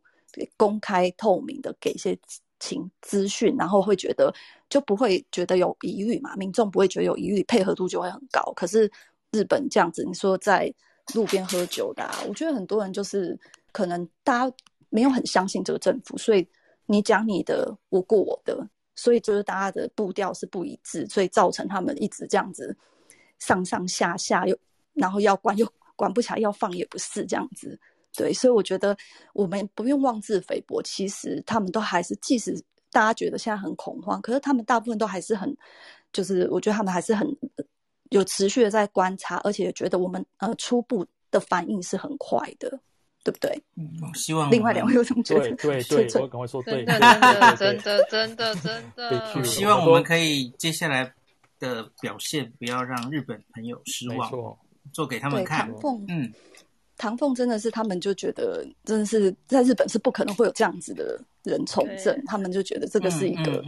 [0.58, 2.18] 公开透明的给一些
[2.60, 4.34] 情资讯，然后会觉得
[4.70, 8.42] 就不会觉得有疑虑嘛，民众不会觉得有疑虑，配合度就会很高。
[8.56, 8.90] 可是
[9.32, 10.74] 日本这样子，你说在
[11.14, 13.38] 路边喝酒的啊，我觉得很多人就是
[13.72, 14.56] 可能大家
[14.90, 16.48] 没有很相信这个政府，所以
[16.86, 22.76] 你讲你的，我过我的，所以就是大家的步调是不一致，所以造成他们一直这样子。
[23.40, 24.58] 上上下下又，
[24.94, 27.80] 然后要管又管不起来，要放也不是这样子，
[28.16, 28.96] 对，所以我觉得
[29.34, 30.82] 我们不用妄自菲薄。
[30.82, 32.54] 其实他们都还是，即使
[32.92, 35.56] 大家觉得现在很恐慌，可是他们大部分都还是很，
[36.12, 37.28] 就是我觉得他们还是很
[38.10, 42.70] 有持续的在观察，而且觉得我们呃初步的反应是很快的，
[43.24, 43.64] 对不对？
[43.76, 45.42] 嗯，希望另外两位有什么觉得？
[45.56, 51.14] 对对对，对，我赶快说对，真的真的真的真的真的， 希望我们可以接下来。
[51.64, 54.30] 的表现不要让日本朋友失望，
[54.92, 55.72] 做给他们看。
[55.72, 56.30] 唐凤，嗯，
[56.98, 63.64] 唐凤真的是他们就觉得真的是在日本是不可能会有这样子的人从政，他们就觉得这个是一个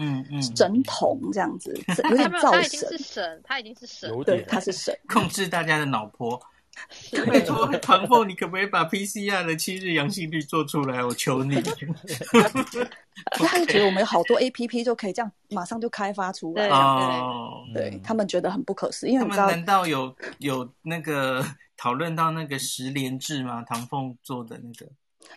[0.56, 2.62] 神童这样子，嗯嗯嗯、有点造神。
[2.62, 6.38] 他已经是神，他已经是神，对，他是神，控制大家的脑波。
[7.28, 11.04] 拜托唐凤，你可不可以把 PCR 的七日阳性率做出来？
[11.04, 11.56] 我求你。
[13.32, 16.68] 他就觉得我们有好多 APP 就可以这样马上就开发出来。
[16.68, 21.46] 哦，对他们觉得很不可思议，因为他们难道有有那个
[21.78, 23.64] 讨论到那个十连制吗？
[23.66, 24.92] 唐凤做的那个。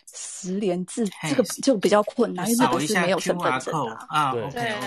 [0.07, 4.33] 实联制这个就比较困难，因为日本是没有身份证的啊。
[4.33, 4.43] 对，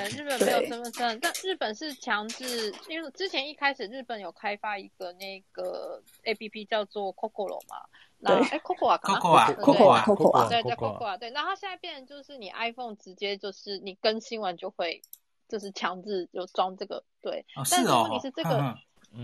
[0.10, 7.78] 日本没有身份证，但日本是强制，因为之前一开始日本有开发一个那个 APP 叫做 Cocolo 嘛，
[8.20, 15.02] 然后哎 Coco 啊，Coco 啊，Coco 啊，Coco 啊，对叫 Coco 啊，对，然后它现在变成就是你 iPhone 直接就是你更新完就会
[15.48, 18.76] 就是强制就装这个，对，但是问题是这个，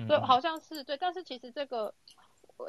[0.07, 1.93] 对，好像是对，但是其实这个。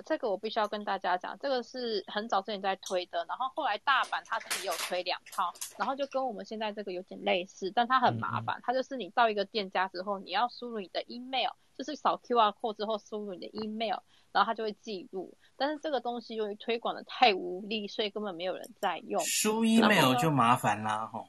[0.05, 13.99] 这个我必须要跟大家讲，这个是很早之前在推的，然后后来大阪它自己有推两套，然后就跟我们现在这个有点类似，但它很麻烦，它就是你到一个店家之后，你要输入你的 email，就是扫 QR code 之后输入你的 email，
[14.33, 15.37] 然后它就会记录。
[15.57, 19.23] 但是这个东西由于推广的太无力，所以根本没有人在用。
[19.25, 21.29] 输 email 就麻烦啦，吼，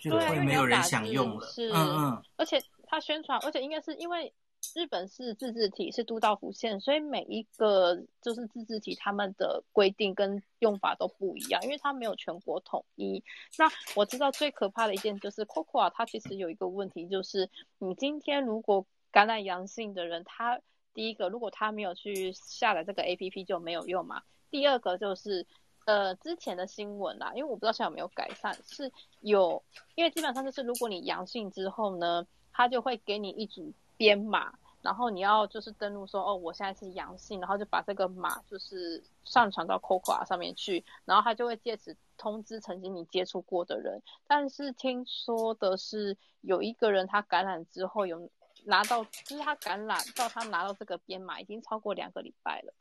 [0.00, 1.46] 就会没有人想用了。
[1.46, 4.32] 是，嗯嗯，而且它宣传，而且应该是因为。
[4.74, 13.22] 日本是自治体，是都道府县，所以每一个就是自治体，他们的规定跟用法都不一样，因为它没有全国统一。
[13.58, 20.60] 那我知道最可怕的一件就是 COCO 啊它其实有一个问题，就是你今天如果感染阳性的人，他
[20.94, 24.22] 第一个如果他没有去下载这个 APP 就没有用嘛。
[24.50, 25.46] 第二个就是
[25.86, 29.62] 呃之前的新闻啦，因为我不知道现在有没有改善，是有，
[29.96, 33.72] 因为基本上就是如果你阳性之后呢，他就会给你一组
[34.02, 34.52] 编码。
[34.82, 44.02] 然后你要就是登录说哦，我现在是阳性，然后就把这个码就是上传到 COCOA 上面去，然后他就会借此通知曾经你接触过的人。
[44.26, 48.28] 但是听说的是有一个人他感染之后有
[48.64, 52.74] 拿到，就是他感染到他拿到这个编码已经超过两个礼拜了。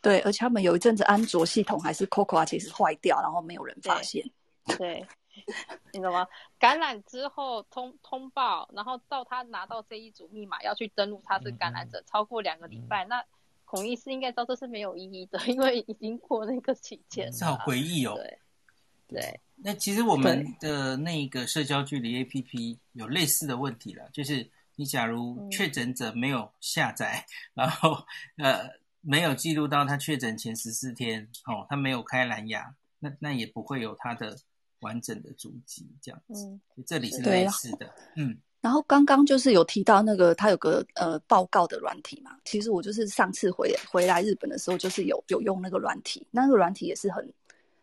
[0.00, 4.24] 对，而且他们有一阵子安卓系统还是 COCOA 其实坏掉，然后没有人发现。
[4.64, 4.76] 对。
[4.78, 5.06] 对
[5.92, 6.26] 你懂吗？
[6.58, 13.24] 感染之后通通报，然后到他拿到这一组密码要去登录他是感染者，超过两个礼拜，嗯、那
[13.64, 17.30] 孔医师应该知道这是没有意义的，因为已经过那个期间。
[17.32, 18.14] 这好诡异哦。
[18.16, 18.38] 对
[19.08, 19.40] 对。
[19.56, 28.04] 那其实我们的那个社交距离 APP 有类似的问题了，就是你假如确诊者没有下载，嗯、然后
[28.38, 28.68] 呃
[29.00, 34.36] 没有记录到他确诊前十四天，哦，他没有开蓝牙，那那也不会有他的。
[34.80, 38.36] 完整的足迹这样子，嗯，这里是类似的，嗯。
[38.62, 47.32] 然后刚刚就是有提到那个他有个呃报告的软体嘛，其实我就是上次回回来日本的时候，就是有有用那个软体，那个软体也是很，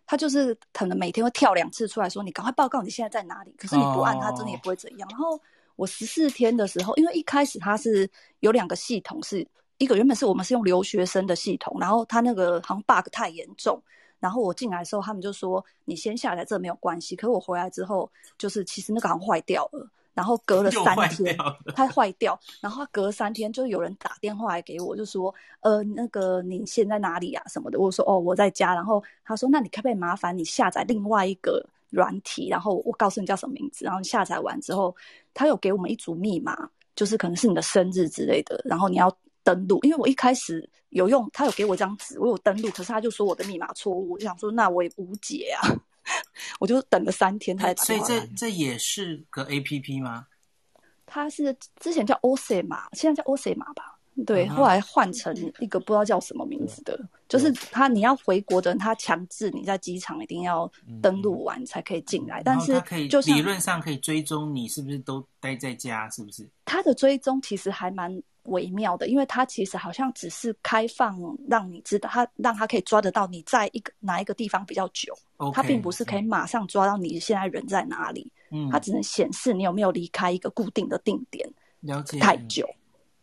[0.05, 5.07] 他就是可能每天会跳两次出来说，你赶快报告你现在在哪里，可是你不按它真的也不会怎样。
[5.07, 5.41] 哦、然后
[5.77, 8.09] 我十四天的时候，因为一开始它是
[8.41, 13.81] 有两个系统是，是一个原本是我们是用留学生的系统，然后它那个好像 bug 太严重。
[14.23, 17.13] 然后我进来的时候，他们就说你先下载这没有关系。
[17.13, 19.85] 可是我回来之后，就是其实那个好像坏掉了。
[20.13, 21.37] 然后隔了三天，
[21.75, 22.39] 它坏掉。
[22.61, 27.77] 然后隔三天，就有人打电话来给我，就说呃那个你现在哪里啊什么的。
[27.77, 28.73] 我说哦我在家。
[28.73, 32.47] 然后他说那你可不可以麻烦你下载另外一个软体？
[32.47, 33.83] 然后我告诉你叫什么名字。
[33.83, 34.95] 然后你下载完之后，
[35.33, 38.61] 他有给我们一组密码，就是可能是你的生日之类的。
[38.63, 39.13] 然后你要。
[39.43, 45.61] 登录，因为我一开始有用，他有给我一张纸，我有登录，可是他就说我的密码错误，我就想说那我也无解啊，
[46.59, 47.83] 我就等了三天他才打。
[47.83, 50.27] 所以这这也是个 APP 吗？
[51.05, 53.99] 它是之前叫 OSE 码，现在叫 OSE 码吧？
[54.25, 66.47] 对，后来换成一个不知道叫什么名字的，就是他你要回国的人，他强制你在机场一定要登录完才可以进来，但是可以就理论上可以追踪你是不是都待在家，是不是？
[66.63, 68.21] 他的追踪其实还蛮。
[68.43, 75.13] 微妙的，因为它其实好像只是开放让你知道，它让它可以抓得到你在一个哪一个地方比较久，
[75.53, 81.49] 它并不是可以马上抓到你现在人在哪里，嗯，它只能显示你有没有离开一个固定的定点，
[81.81, 82.19] 了解。
[82.19, 82.67] 太久，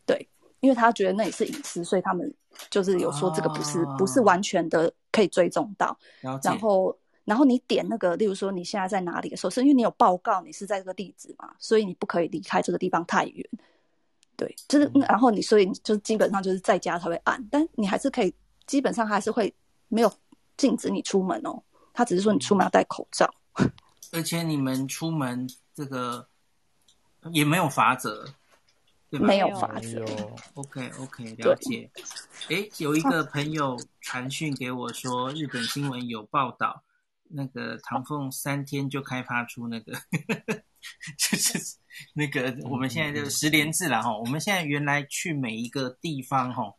[0.07, 0.29] 对，
[0.61, 2.33] 因为他觉得那也是隐私，所以他们
[2.71, 5.97] 就是有说这个不是、哦、不是完全的可以追踪到，
[6.43, 13.47] 然后然后你点那个，例如说你现在在哪里的时候，是因为你有报告你是在这个地址嘛，所以你不可以离开这个地方太远。
[14.41, 18.35] 对，就是，然后你所以就基本上就是在家才会按，但你还是可以，
[18.67, 19.55] 基本上还是会
[19.89, 20.11] 没有
[20.57, 21.63] 禁止你出门哦。
[21.93, 23.31] 他只是说你出门要戴口罩，
[24.13, 26.27] 而且你们出门这个
[27.33, 28.25] 也没有法则，
[29.11, 29.27] 对吧？
[29.27, 30.03] 没有法则。
[30.55, 31.91] OK OK，了解。
[32.49, 36.83] 哎，有一个朋友传讯给我说，日本新闻有报道，
[37.29, 39.93] 那个唐凤三天就开发出那个，
[41.19, 41.77] 就是
[42.15, 44.17] 那个我们现在就实联制了哈。
[44.17, 46.75] 我们现在原来去每一个地方哈，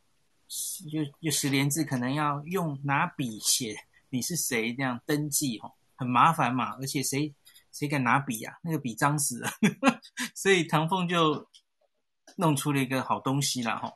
[0.91, 3.75] 就就十连制可能要用拿笔写
[4.09, 7.33] 你是谁这样登记哈，很麻烦嘛，而且谁
[7.71, 8.57] 谁敢拿笔呀？
[8.63, 9.49] 那个笔脏死了，
[10.35, 11.49] 所以唐凤就。
[12.37, 13.91] 弄出了一个好东西了哈，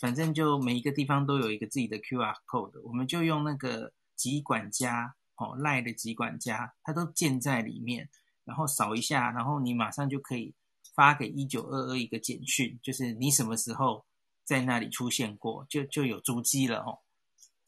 [0.00, 8.08] 反正就每一个地方都有一个自己的 QR code，我们就用那个集管家哦赖的集管家，它都建在里面，
[8.44, 10.52] 然后扫一下，然后你马上就可以
[10.94, 14.04] 发给一九二二一个简讯，就是你什么时候
[14.44, 16.98] 在那里出现过，就就有足迹了哦。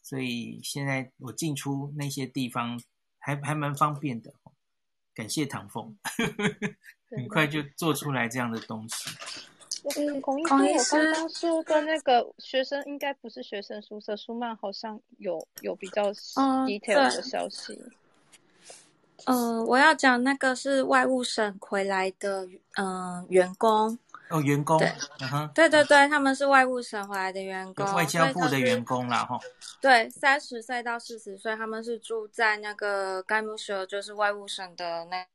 [0.02, 2.78] 所以现在我进出那些地方
[3.18, 4.32] 还还蛮方便的，
[5.14, 5.96] 感谢唐凤，
[7.10, 9.10] 很快就做出来这样的东西。
[9.96, 17.74] 嗯，孔医师，我刚刚说的那个学生应该不是学生宿舍，舒曼好像有有比较 detail 的消息。
[17.74, 17.92] 嗯、
[19.26, 22.46] 呃，我要讲那个是外务省回来的，
[22.76, 23.98] 嗯、呃，员工。
[24.30, 24.78] 哦，员工。
[24.78, 24.92] 对，
[25.32, 29.38] 嗯，对对对，他们是外务省回来的员工，外交部的员工啦，哈。
[29.80, 35.26] 对，三十岁到四十岁，他们是住在那个该木舍，就是外务省的那，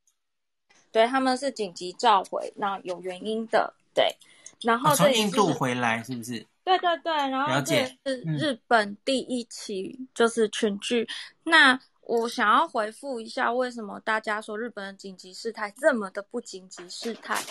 [0.90, 4.16] 对，他们是紧急召回，那有原因的，对。
[4.62, 6.44] 然后从印度回来是不是？
[6.64, 11.02] 对对对，然后这是日本第一起就是群聚。
[11.02, 11.08] 嗯、
[11.44, 17.42] 那我想要回复一下，为什么大家说日本的紧急事态这么的不紧急事态？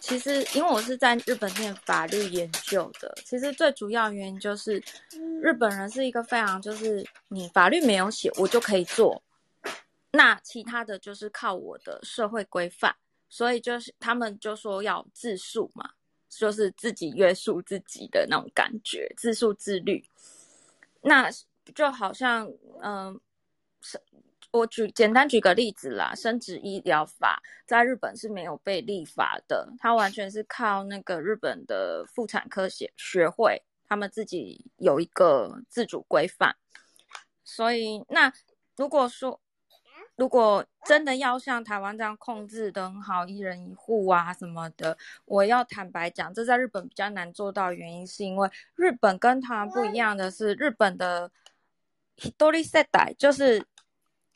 [0.00, 4.82] 其实因为我是在日本念法律研究的，其实最主要原因就是
[5.40, 9.22] 日本人是一个非常就是你法律没有写我就可以做，
[10.10, 12.94] 那其他的就是靠我的社会规范，
[13.28, 15.90] 所以就是他们就说要自述嘛。
[16.34, 20.02] 就是自己约束自己的那种感觉，自诉自律。
[21.02, 21.30] 那
[21.74, 22.50] 就好像，
[22.82, 23.20] 嗯，
[23.82, 24.00] 是，
[24.52, 36.56] 我举简单举个例子啦，生殖医疗法在日本是没有被立法的，它完全是靠那个日本的妇产科学学会，他们自己有一个自主规范。
[37.44, 38.32] 所以，那
[38.76, 39.40] 如果说，
[40.16, 47.72] 如果真的要像台湾这样控制得很好，一人一户啊什么的，我要坦白讲，这在日本比较难做到。
[47.72, 51.30] 原因是因为日本跟台湾不一样的是，日本的
[52.16, 53.64] 一人世代就是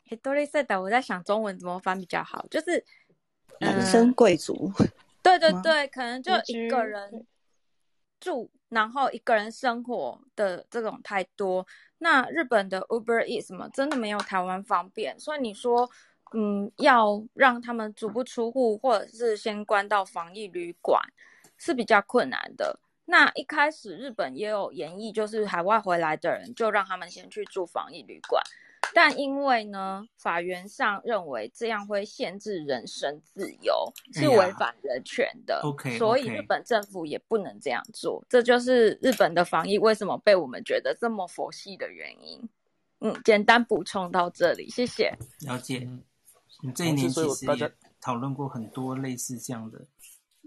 [0.09, 2.83] 一人世代，我在想中文怎么翻比较好，就是
[3.59, 4.71] 男生贵族。
[5.21, 7.25] 对对对，可能就一个人
[8.19, 11.67] 住，然后一个人生活的这种太多。
[11.97, 15.89] 那日本的 Uber Eats 什么真的没有台湾方便，所以你说，
[16.33, 21.01] 嗯，要让他们足不出户，或者是先关到防疫旅馆，
[21.57, 22.79] 是比较困难的。
[23.05, 28.41] 那一开始日本也有演绎，就是海外回来的人就让他们先去住防疫旅馆。
[28.93, 35.61] 但因为呢，法院上认为这样会限制人身自由，是违反人权的。
[35.63, 38.23] OK，、哎、所以日本政府也不能这样做。
[38.29, 42.49] 这就是日本的防疫为什么被我们觉得这么佛系的原因。
[42.99, 45.15] 嗯，简单补充到这里，谢谢。
[45.41, 45.87] 了解。
[46.63, 47.71] 你这一年其实也
[48.01, 49.85] 讨论过很多类似这样的。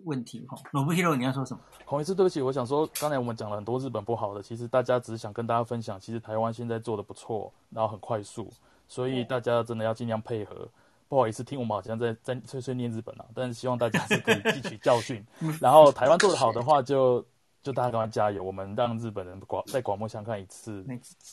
[0.05, 1.61] 问题哈，Nobuhiro，你要说什么？
[1.85, 8.51] 洪医师，对不起，我想说，刚才我们讲了很多日本不好的，其实大家只是想跟大家分享，其实台湾现在做的不错，然后很快速，
[8.89, 10.69] 所以大家真的要尽量配合。
[11.09, 15.25] 不好意思，听我们好像在在碎碎念日本啊，但是希望大家是可以汲取教训。
[15.61, 17.27] 然后台湾做的好的话就，就
[17.65, 20.87] 就大家赶快加油，我们让日本人广再刮目相看一次，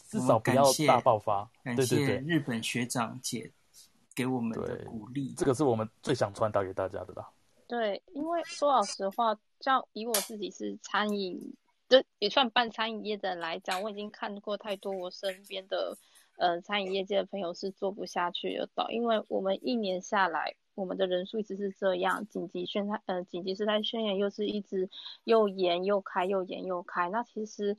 [0.09, 1.47] 至少不要大爆发。
[1.63, 3.51] 对对对，感谢日本学长姐
[4.15, 7.27] 给我们的鼓励，这个是我们最想传达给大家的啦。
[7.67, 11.53] 对，因为说老实话，像以我自己是餐饮，
[11.89, 15.97] 就也算半餐饮业的人来讲，我已经看过太多我身边的，
[16.37, 24.89] 呃，餐饮业界的朋友是做不下去的，因为我们一年下来，我们的人数一直是这样，紧急宣态，呃，紧急事态宣言又是一直
[25.25, 27.77] 又延又开，又延又开，那其实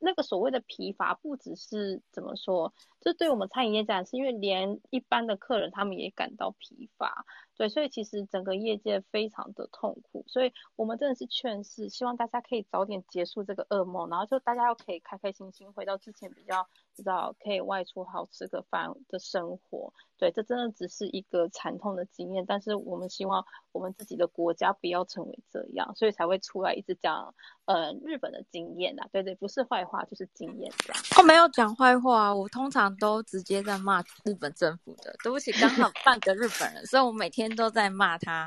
[0.00, 7.24] 那个所谓的疲乏，不只是怎么说，这对我们餐饮业讲，是因为连一般的客人他们也感到疲乏。
[7.56, 16.68] 对，所以其实整个业界非常的痛苦，所以我们真的是劝世，希望大家可以早点结束这个噩梦，然后就大家又可以开开心心回到之前比较
[16.98, 19.92] 知道可以外出好吃个饭的生活。
[20.16, 27.32] 对，这真的只是一个惨痛的经验，但是我们希望我们自己的国家不要成为这样，所以才会出来一直讲
[27.66, 29.04] 呃日本的经验呐。
[29.12, 31.02] 对对，不是坏话就是经验这样。
[31.18, 35.14] 我没有讲坏话，我通常都直接在骂日本政府的。
[35.22, 37.48] 对不起，刚好半个日本人，所以我每天。
[37.58, 38.46] 都在骂他，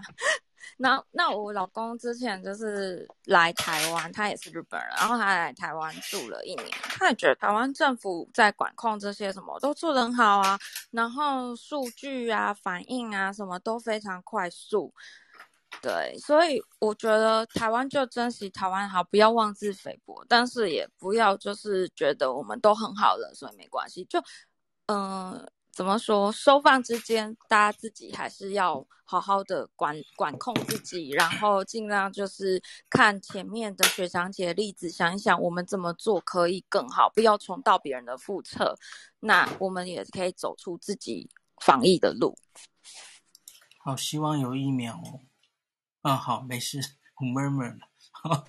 [0.77, 10.59] 那那我老公之前就是来台湾，他也是日本人，然后他来台湾住了一年，他也觉得台湾政府在管控这些什么都做得很好啊，
[10.91, 14.93] 然后数据啊、反应啊什么都非常快速。
[15.81, 24.03] 对，所以我觉得台湾就珍惜台湾好，不要妄自菲薄，但是也不要就是觉得我们都很好了，所以没关系。
[24.05, 24.21] 就
[24.87, 25.49] 嗯。
[25.71, 26.31] 怎么说？
[26.31, 38.77] 收放之间，大家自己还是要好好的管管控自己，然后尽量就是看前面的学长姐的例子，想一想我们怎么做可以更好，不要重蹈别人的覆辙。
[39.21, 41.29] 那我们也可以走出自己
[41.61, 42.37] 防疫的路。
[43.77, 45.21] 好，希望有疫苗哦。
[46.01, 46.79] 啊，好，没事，
[47.15, 47.87] 我 murmur 了。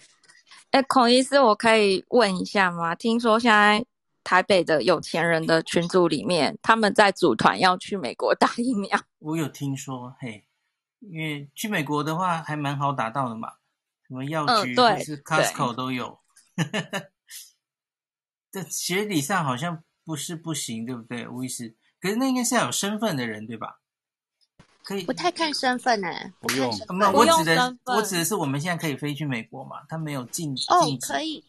[0.72, 2.94] 哎，孔医师，我可以问一下吗？
[2.96, 3.86] 听说现在。
[4.24, 8.98] 台北的有钱人的群组里面，他们在组团要去美国打疫苗。
[9.20, 10.46] 我有听说，嘿，
[11.00, 13.48] 因为去美国的话还蛮好打到的嘛，
[14.06, 16.18] 什么药局或是 Costco 都有。
[18.50, 21.74] 这学理上好像不是不行，对不对，吴医师？
[22.00, 23.78] 可是那应该是要有身份的人，对吧？
[24.82, 26.68] 可以不太看身份呢、欸，不用。
[26.88, 29.76] 没有，我指的我指的是我们现在可以飞去美国嘛？
[29.88, 31.44] 他没有禁哦，可以。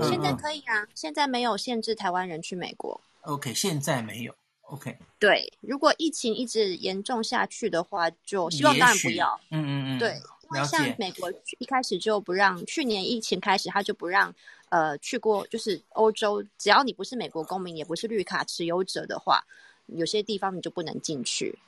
[0.00, 3.00] 现在可以啊，嗯，现在没有限制台湾人去美国。
[3.22, 4.34] OK，现在没有。
[4.62, 9.38] OK，对，如果疫情一直严重下去的话，就希望当然不要。
[9.50, 14.34] 嗯嗯嗯，对，因为像美国一开始就不让，去年疫情开始他就不让，
[14.70, 19.44] 呃，去过就是欧洲，只要你不是美国公民，也不是绿卡持有者的话，
[19.86, 21.58] 有些地方你就不能进去。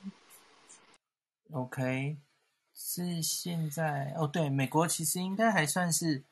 [1.51, 2.17] OK，
[2.73, 6.23] 是现在哦，对，美国其实应该还算是。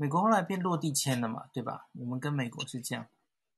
[0.00, 1.86] 美国后来变落地签了嘛，对吧？
[1.92, 3.06] 我们跟美国是这样。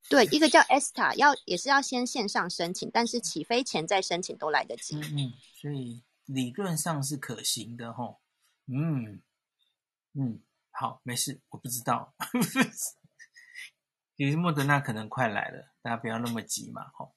[0.09, 4.97] 对，一个叫 ESTA，要也是要先线上申请，但是起飞前再申请都来得及。
[4.97, 8.19] 嗯嗯，所以理论上是可行的吼。
[8.67, 9.23] 嗯
[10.15, 10.41] 嗯，
[10.73, 12.13] 好，没事，我不知道。
[14.19, 17.15] 其实莫德纳可能快来了，大家不要那么急嘛，吼。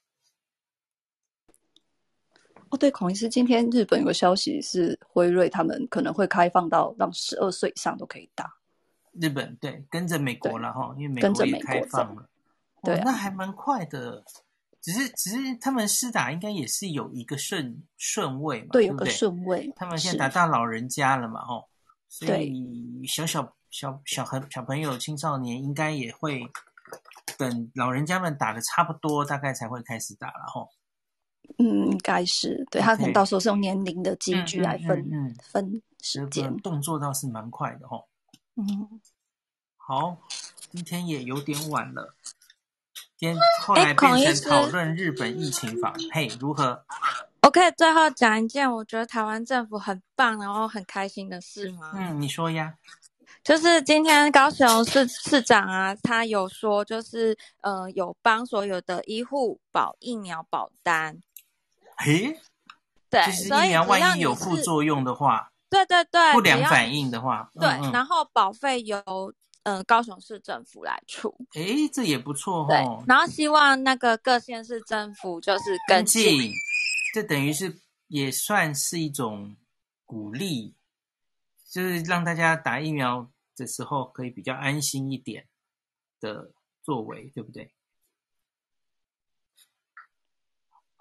[2.69, 8.55] 哦，对，孔医师，今天日本有个消息是辉瑞他们可能会开放到让十二岁以上都可以打。
[9.22, 12.28] 日本对，跟着美国了哈，因为美国也开放了，
[12.84, 14.24] 对、啊哦，那还蛮快的。
[14.82, 19.74] 只是，只是他们施打应该也是有一个顺顺位嘛，对，有个顺位。
[19.76, 21.68] 他们现在打到老人家了嘛，吼，
[22.07, 26.39] 所以小小小小孩小朋友、青少年应该也会
[27.36, 30.70] 等老人家们打的差不多，大概才会开始打了，吼。
[31.57, 38.07] 嗯，应该是，对，他可能到时候是用年龄的积聚来分、嗯嗯嗯、分时间，动作倒是蛮快的，吼。
[38.56, 39.01] 嗯，
[39.78, 40.18] 好，
[40.72, 42.16] 今天也有点晚了。
[43.18, 46.86] 今天后来变成讨论日本疫情法，嘿，如何？
[47.41, 51.91] 我可以最后讲一件我觉得台湾政府很棒，然后很开心的事吗？
[51.95, 52.76] 嗯，你说呀。
[53.43, 61.22] 就是今天高雄市市长啊，他有说，就是呃，有帮所有的医护保疫苗保单。
[61.97, 62.39] 嘿，
[63.10, 65.51] 对，所以疫苗万一有副作用的话。
[65.70, 69.01] 对对对，不良反应的话，对，嗯嗯然后保费由
[69.63, 72.68] 呃高雄市政府来出，诶，这也不错哦。
[72.70, 76.51] 对，然后希望那个各县市政府就是跟进，
[77.13, 79.55] 这等于是也算是一种
[80.05, 80.76] 鼓励，
[81.70, 85.47] 就是让大家打疫苗的时候可以比较安心一点
[86.20, 86.51] 的
[86.84, 87.72] 作为，对不对？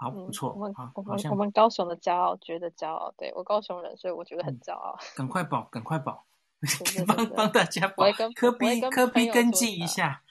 [0.04, 0.52] 好，不错。
[0.52, 3.10] 我们好我们我们高雄的骄傲，觉得骄傲。
[3.16, 4.98] 对，我高雄人，所以我觉得很骄傲。
[5.16, 6.26] 赶快保，赶快保，
[7.08, 8.04] 帮帮大家保。
[8.34, 10.22] 科比科比跟进一下。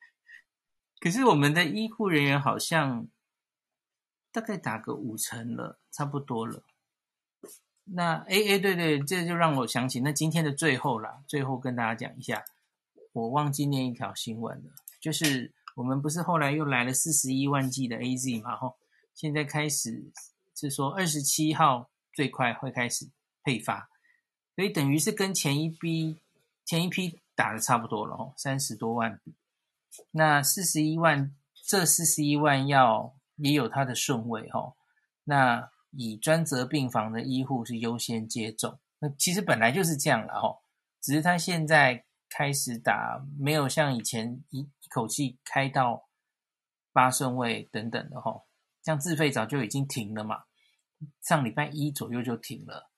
[0.98, 3.06] 可是我们的医护人员好像
[4.32, 6.62] 大概打个五成了，差不多了。
[7.84, 12.42] 那哎哎，对对，这就让我想起那今天的最后啦，最后跟大家讲一下，
[13.12, 15.52] 我忘记念一条新闻了，就是。
[15.76, 18.56] 我们不是后来又来了四十一万剂的 AZ 嘛？
[18.56, 18.78] 吼，
[19.16, 20.12] 现在开始
[20.54, 23.10] 是说二十七号最快会开始
[23.42, 23.88] 配发，
[24.54, 26.22] 所以等于是跟前一批
[26.64, 29.20] 前一批打的差不多了，吼，三十多万。
[30.12, 31.34] 那四十一万，
[31.66, 34.76] 这四十一万药也有它的顺位，吼。
[35.24, 40.62] 那以专责病房的医护是优先接种，那其实本来就是这样了，吼，
[41.00, 44.70] 只是他现在开始打，没有像以前一。
[44.86, 46.08] 一口气开到
[46.92, 48.45] 八顺位等等的吼，
[48.86, 50.44] 像自费早就已经停了嘛，
[51.20, 52.88] 上礼拜一左右就停了。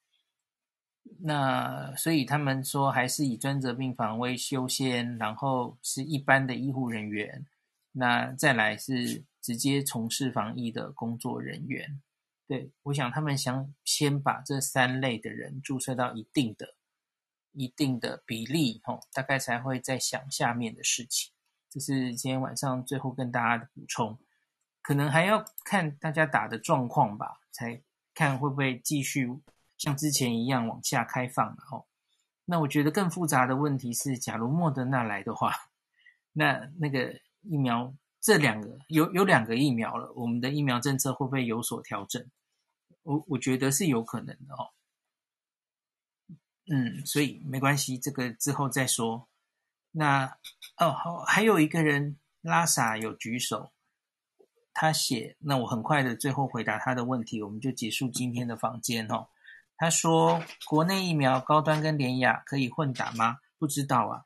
[1.21, 7.47] 那所以他们说还是以专责病房为优先，然后是一般的医护人员，
[7.93, 12.03] 那再来是直接从事防疫的工作人员。
[12.47, 16.75] 对，我想他们想先把这三类的人注射到一定的、
[17.53, 21.33] 一定的比例，吼，大概才会再想下面的事情。
[21.71, 24.19] 这是今天晚上最后跟大家的补充，
[24.83, 27.83] 可能还要看大家打的状况吧，才
[28.15, 29.29] 看会不会继续
[29.77, 31.85] 像之前一样往下开放哦。
[32.45, 35.55] 那我觉得更复杂的问题是，假如莫德纳来的话，
[36.33, 42.27] 那那个疫苗这两个有有两个疫苗了，我们的疫苗政策会不会有所调整？
[43.03, 44.71] 我我觉得是有可能的哦。
[46.71, 49.29] 嗯，所以没关系，这个之后再说。
[49.91, 50.37] 那
[50.77, 53.73] 哦好，还有一个人拉萨有举手，
[54.81, 59.27] 他写，那我很快的最后回答他的问题，我们就结束今天的房间哦。
[59.77, 63.39] 他说，国内疫苗高端跟联雅可以混打吗？
[63.59, 64.23] 不知道啊，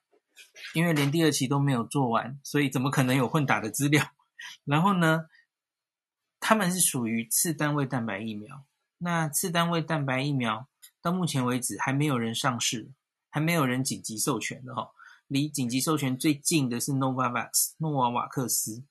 [0.74, 4.04] 因为连第二期都没有做完，所以怎么可能有混打的资料？
[4.66, 5.24] 然后呢，
[6.38, 8.66] 他们是属于次单位蛋白疫苗。
[8.98, 10.68] 那次单位蛋白疫苗
[11.00, 12.90] 到目前为止还没有人上市，
[13.30, 14.90] 还没有人紧急授权的哈、哦。
[15.28, 18.84] 离紧急授权最近的是 Novavax 诺瓦瓦克斯。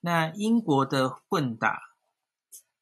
[0.00, 1.80] 那英国的混打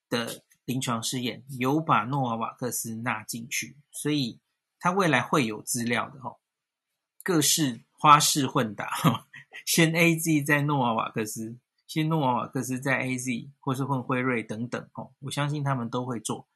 [0.08, 4.40] 的临床试验有把诺瓦瓦克斯纳进去，所以
[4.78, 6.36] 它未来会有资料的哈、哦。
[7.22, 8.90] 各式花式混打，
[9.66, 15.12] 先 AZ 再诺瓦瓦克斯，先诺瓦瓦克斯再 AZ，或是混辉瑞等等哦。
[15.20, 16.48] 我相信他们都会做。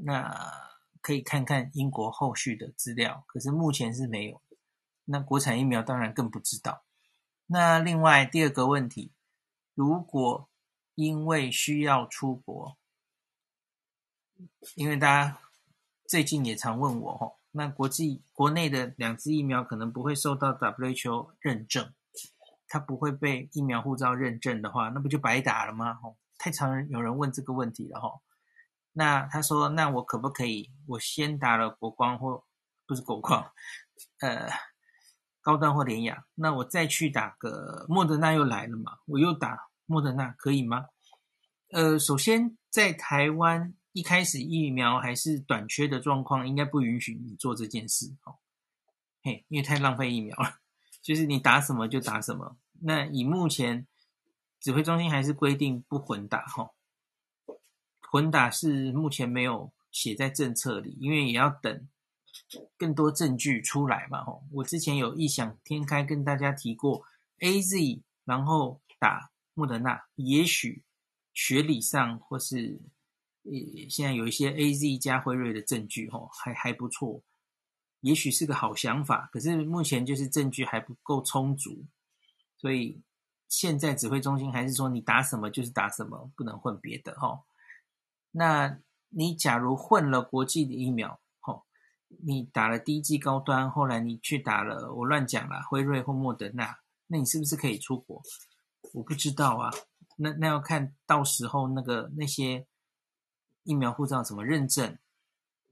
[0.00, 0.34] 那
[1.02, 4.40] 可以看看英国后续的资料，可是目前是没有。
[5.04, 6.84] 那国产疫苗当然更不知道。
[7.46, 9.12] 那另外第二个问题，
[9.78, 10.50] 如果
[10.96, 12.76] 因为需要出国，
[14.74, 15.38] 因为大家
[16.04, 21.94] 最近也常问我吼，那国际国内的两支疫苗可能不会受到 WHO 认证，
[22.66, 25.94] 它不会被疫苗护照认证的话，那不就白打了吗？
[25.94, 28.20] 吼，太常有人问这个问题了吼。
[28.94, 30.72] 那他说：“那我可不可以？
[30.88, 32.44] 我先打了国光或
[32.84, 33.52] 不是国光，
[34.18, 34.50] 呃，
[35.40, 38.98] 高端或联亚，那我再去打个莫德纳又来了嘛？
[39.06, 40.86] 我又打莫德纳可以吗？
[41.70, 48.36] 呃，首先在台湾一开始疫苗还是短缺的状况，应该不允许你做这件事哦。
[49.22, 50.58] 嘿，因为太浪费疫苗了，
[51.02, 52.58] 就是你打什么就打什么。
[52.80, 53.86] 那以目前
[54.60, 56.64] 指挥中心还是规定不混打哈。
[56.64, 56.70] 哦”
[58.10, 61.88] 混打是目前没有写在政策里，因为也要等
[62.76, 64.22] 更多证据出来嘛。
[64.24, 67.04] 吼，我之前有异想天开跟大家提过
[67.40, 70.84] ，AZ 然后打莫德纳，也许
[71.34, 72.80] 学理上或是
[73.42, 73.50] 呃
[73.90, 77.20] 现在有一些 AZ 加辉瑞的证据，吼还还不错，
[78.02, 79.28] 也许是个好想法。
[79.32, 81.84] 可是目前就是证据还不够充足，
[82.56, 83.02] 所以
[83.48, 87.42] 现在指挥中心还是说你打什么就是打什么，不能混别的，吼。
[88.30, 88.78] 那
[89.08, 91.66] 你假如混了国际的疫苗，吼，
[92.06, 96.78] 你打了第一剂高端，后来你去打了，我乱讲了，辉瑞或莫德纳，
[97.08, 98.22] 那你是不是可以出国？
[98.94, 99.70] 我不知道啊，
[100.16, 102.66] 那那要看到时候那个那些
[103.62, 104.98] 疫苗护照怎么认证。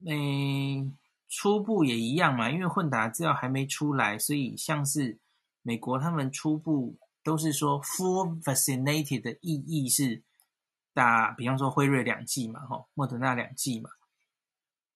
[0.05, 0.91] 诶，
[1.27, 5.19] 初步也一样嘛，因为混打资料还没出来，所以像是
[5.61, 10.23] 美国他们初步都是说 full vaccinated 的意义是。
[10.93, 13.91] 打比方说辉瑞两剂嘛，吼，莫德纳两剂嘛，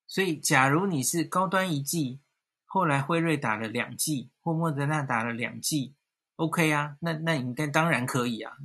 [0.08, 2.20] 所以假如你是高端一剂，
[2.66, 5.94] 后来辉瑞打了两剂，或莫德纳打了两剂
[6.42, 8.58] ，OK 啊，那那你应该当然可以啊，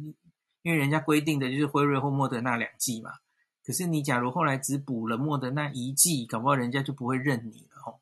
[0.63, 3.19] 因为人家规定的就是辉瑞或莫德纳两剂嘛。
[3.63, 8.01] 可是你假如后来只补了莫德纳一剂，搞不好人家就不会认你了吼。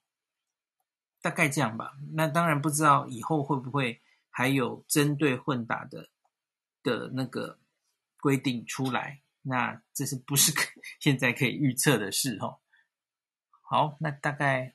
[1.21, 1.95] 大概这样吧。
[2.13, 4.01] 那当然不知道以后会不会
[4.31, 6.09] 还有针对混打的
[6.85, 7.59] 的那个
[8.21, 9.23] 规定出来。
[9.43, 10.71] 那这是不是可
[11.01, 12.61] 现在可以预测的事哦？
[13.63, 14.75] 好，那大概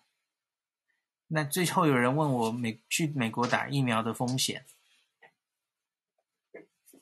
[1.28, 4.66] 那最后有人问我美去美国打疫苗的风险，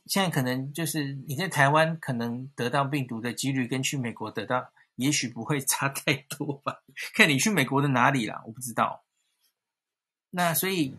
[0.07, 6.81] 现在可能就是你在台湾可能得到病毒的几率跟去美国得到也许不会差太多吧？
[7.13, 9.03] 看你去美国的哪里啦，我不知道。
[10.29, 10.95] 那所以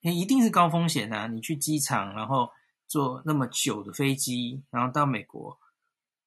[0.00, 1.26] 你一定是高风险啊！
[1.26, 2.50] 你去机场，然后。
[2.86, 5.58] 坐那么久的飞机，然后到美国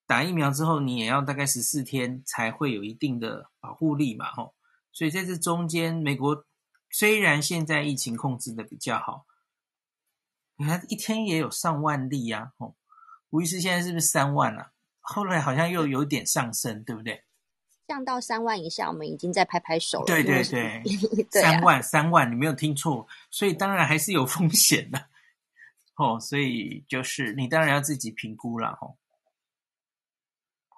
[0.07, 4.55] 打疫苗之后，你也要大概十四天才会有一定的保护力嘛，吼。
[4.91, 6.45] 所以在这中间，美国
[6.89, 9.28] 虽然现在疫情控制的比较好，
[10.58, 12.76] 你看一天也有上万例啊，哦。
[13.30, 14.72] 吴医师现在是不是三万啊？
[14.99, 17.24] 后来好像又有点上升，对不对？
[17.88, 20.05] 降到三万以下，我们已经在拍拍手了。
[20.05, 25.08] 对对 对，三万三万，你没有听错，所以当然还是有风险的。
[25.95, 28.97] 哦，所以就是你当然要自己评估了，吼。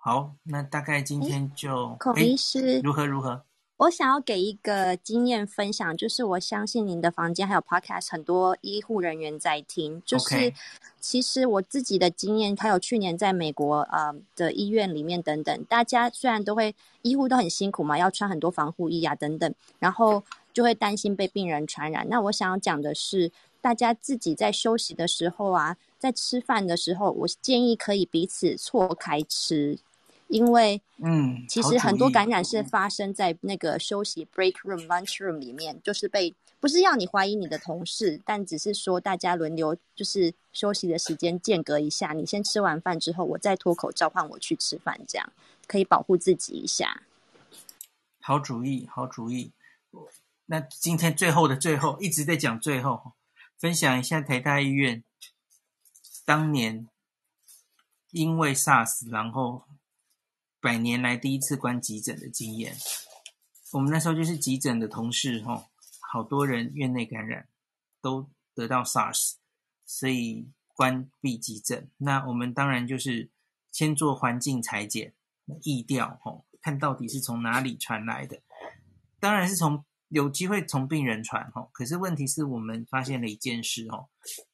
[0.01, 3.45] 好，那大概今天就孔医师如何如何？
[3.79, 10.51] 我想要给一个经验分享，就是我相信您的房间还有 Podcast 很多医护人员在听，就是
[10.99, 20.21] 其实我自己的经验，还有去年在美国呃的医院里面等等，大家虽然都会医护都很辛苦嘛，要穿很多防护衣啊等等，然后
[20.51, 22.05] 就会担心被病人传染。
[22.09, 29.79] 那我想要讲的是，大家自己在休息的时候啊，在吃饭的时候，我建议可以彼此错开吃。
[30.29, 45.33] 因为，嗯，其实很多感染是发生在那个休息 break room、lunch room 里面，就是被不是要你怀疑你的同事，但只是说大家轮流就是休息的时间间隔一下，你先吃完饭之后，我再脱口召唤我去吃饭，这样
[45.65, 47.01] 可以保护自己一下。
[48.21, 49.51] 好主意，好主意。
[50.45, 53.13] 那今天最后的最后，一直在讲最后，
[53.57, 55.03] 分享一下台大医院
[56.23, 56.87] 当年
[58.11, 59.63] 因为 SARS，然后。
[60.61, 62.75] 百年来第一次关急诊的经验，
[63.71, 65.69] 我们那时候就是急诊的同事，吼，
[66.01, 67.47] 好多人院内感染，
[68.01, 69.35] 都得到 SARS，
[69.85, 71.89] 所以关闭急诊。
[71.97, 73.29] 那我们当然就是
[73.71, 75.13] 先做环境裁剪、
[75.61, 78.41] 疫调，吼，看到底是从哪里传来的。
[79.21, 84.09] 当然是从有机会从病人传，吼，可是问题是我们发现了一件事，吼，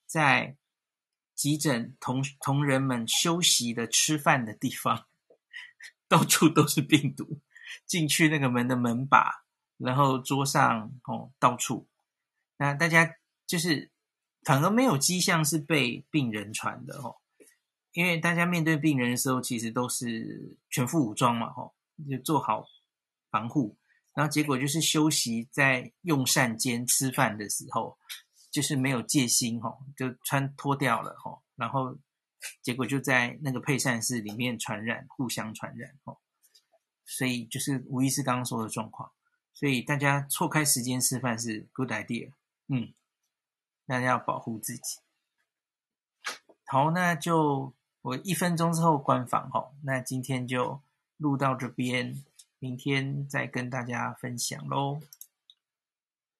[0.05, 0.55] 在
[1.33, 5.07] 急诊同同仁们休息的吃饭的地方。
[6.07, 7.41] 到处都是病毒，
[7.85, 9.43] 进去那个门的门把，
[9.77, 11.87] 然后桌上哦，到处，
[12.57, 13.15] 那大家
[13.47, 13.91] 就是
[14.43, 17.17] 反而没有迹象是被病人传的哦，
[17.93, 21.73] 因为大家面对病人的时候，其实都是全副武装嘛，吼，
[22.09, 22.65] 就做好
[23.31, 23.77] 防护，
[24.13, 27.97] 然后结果就是休息在用膳间吃饭的时候，
[28.51, 31.97] 就是没有戒心吼，就穿脱掉了吼，然后。
[32.61, 36.17] 结果就在那个配膳室里面传染，互相传染哦，
[37.05, 39.11] 所以就是无疑是刚刚说的状况，
[39.53, 42.31] 所以大家错开时间吃饭是 good idea，
[42.67, 42.93] 嗯，
[43.85, 44.99] 大家要保护自己。
[46.67, 50.81] 好，那就我一分钟之后关房哈，那今天就
[51.17, 52.23] 录到这边，
[52.59, 55.01] 明天再跟大家分享喽。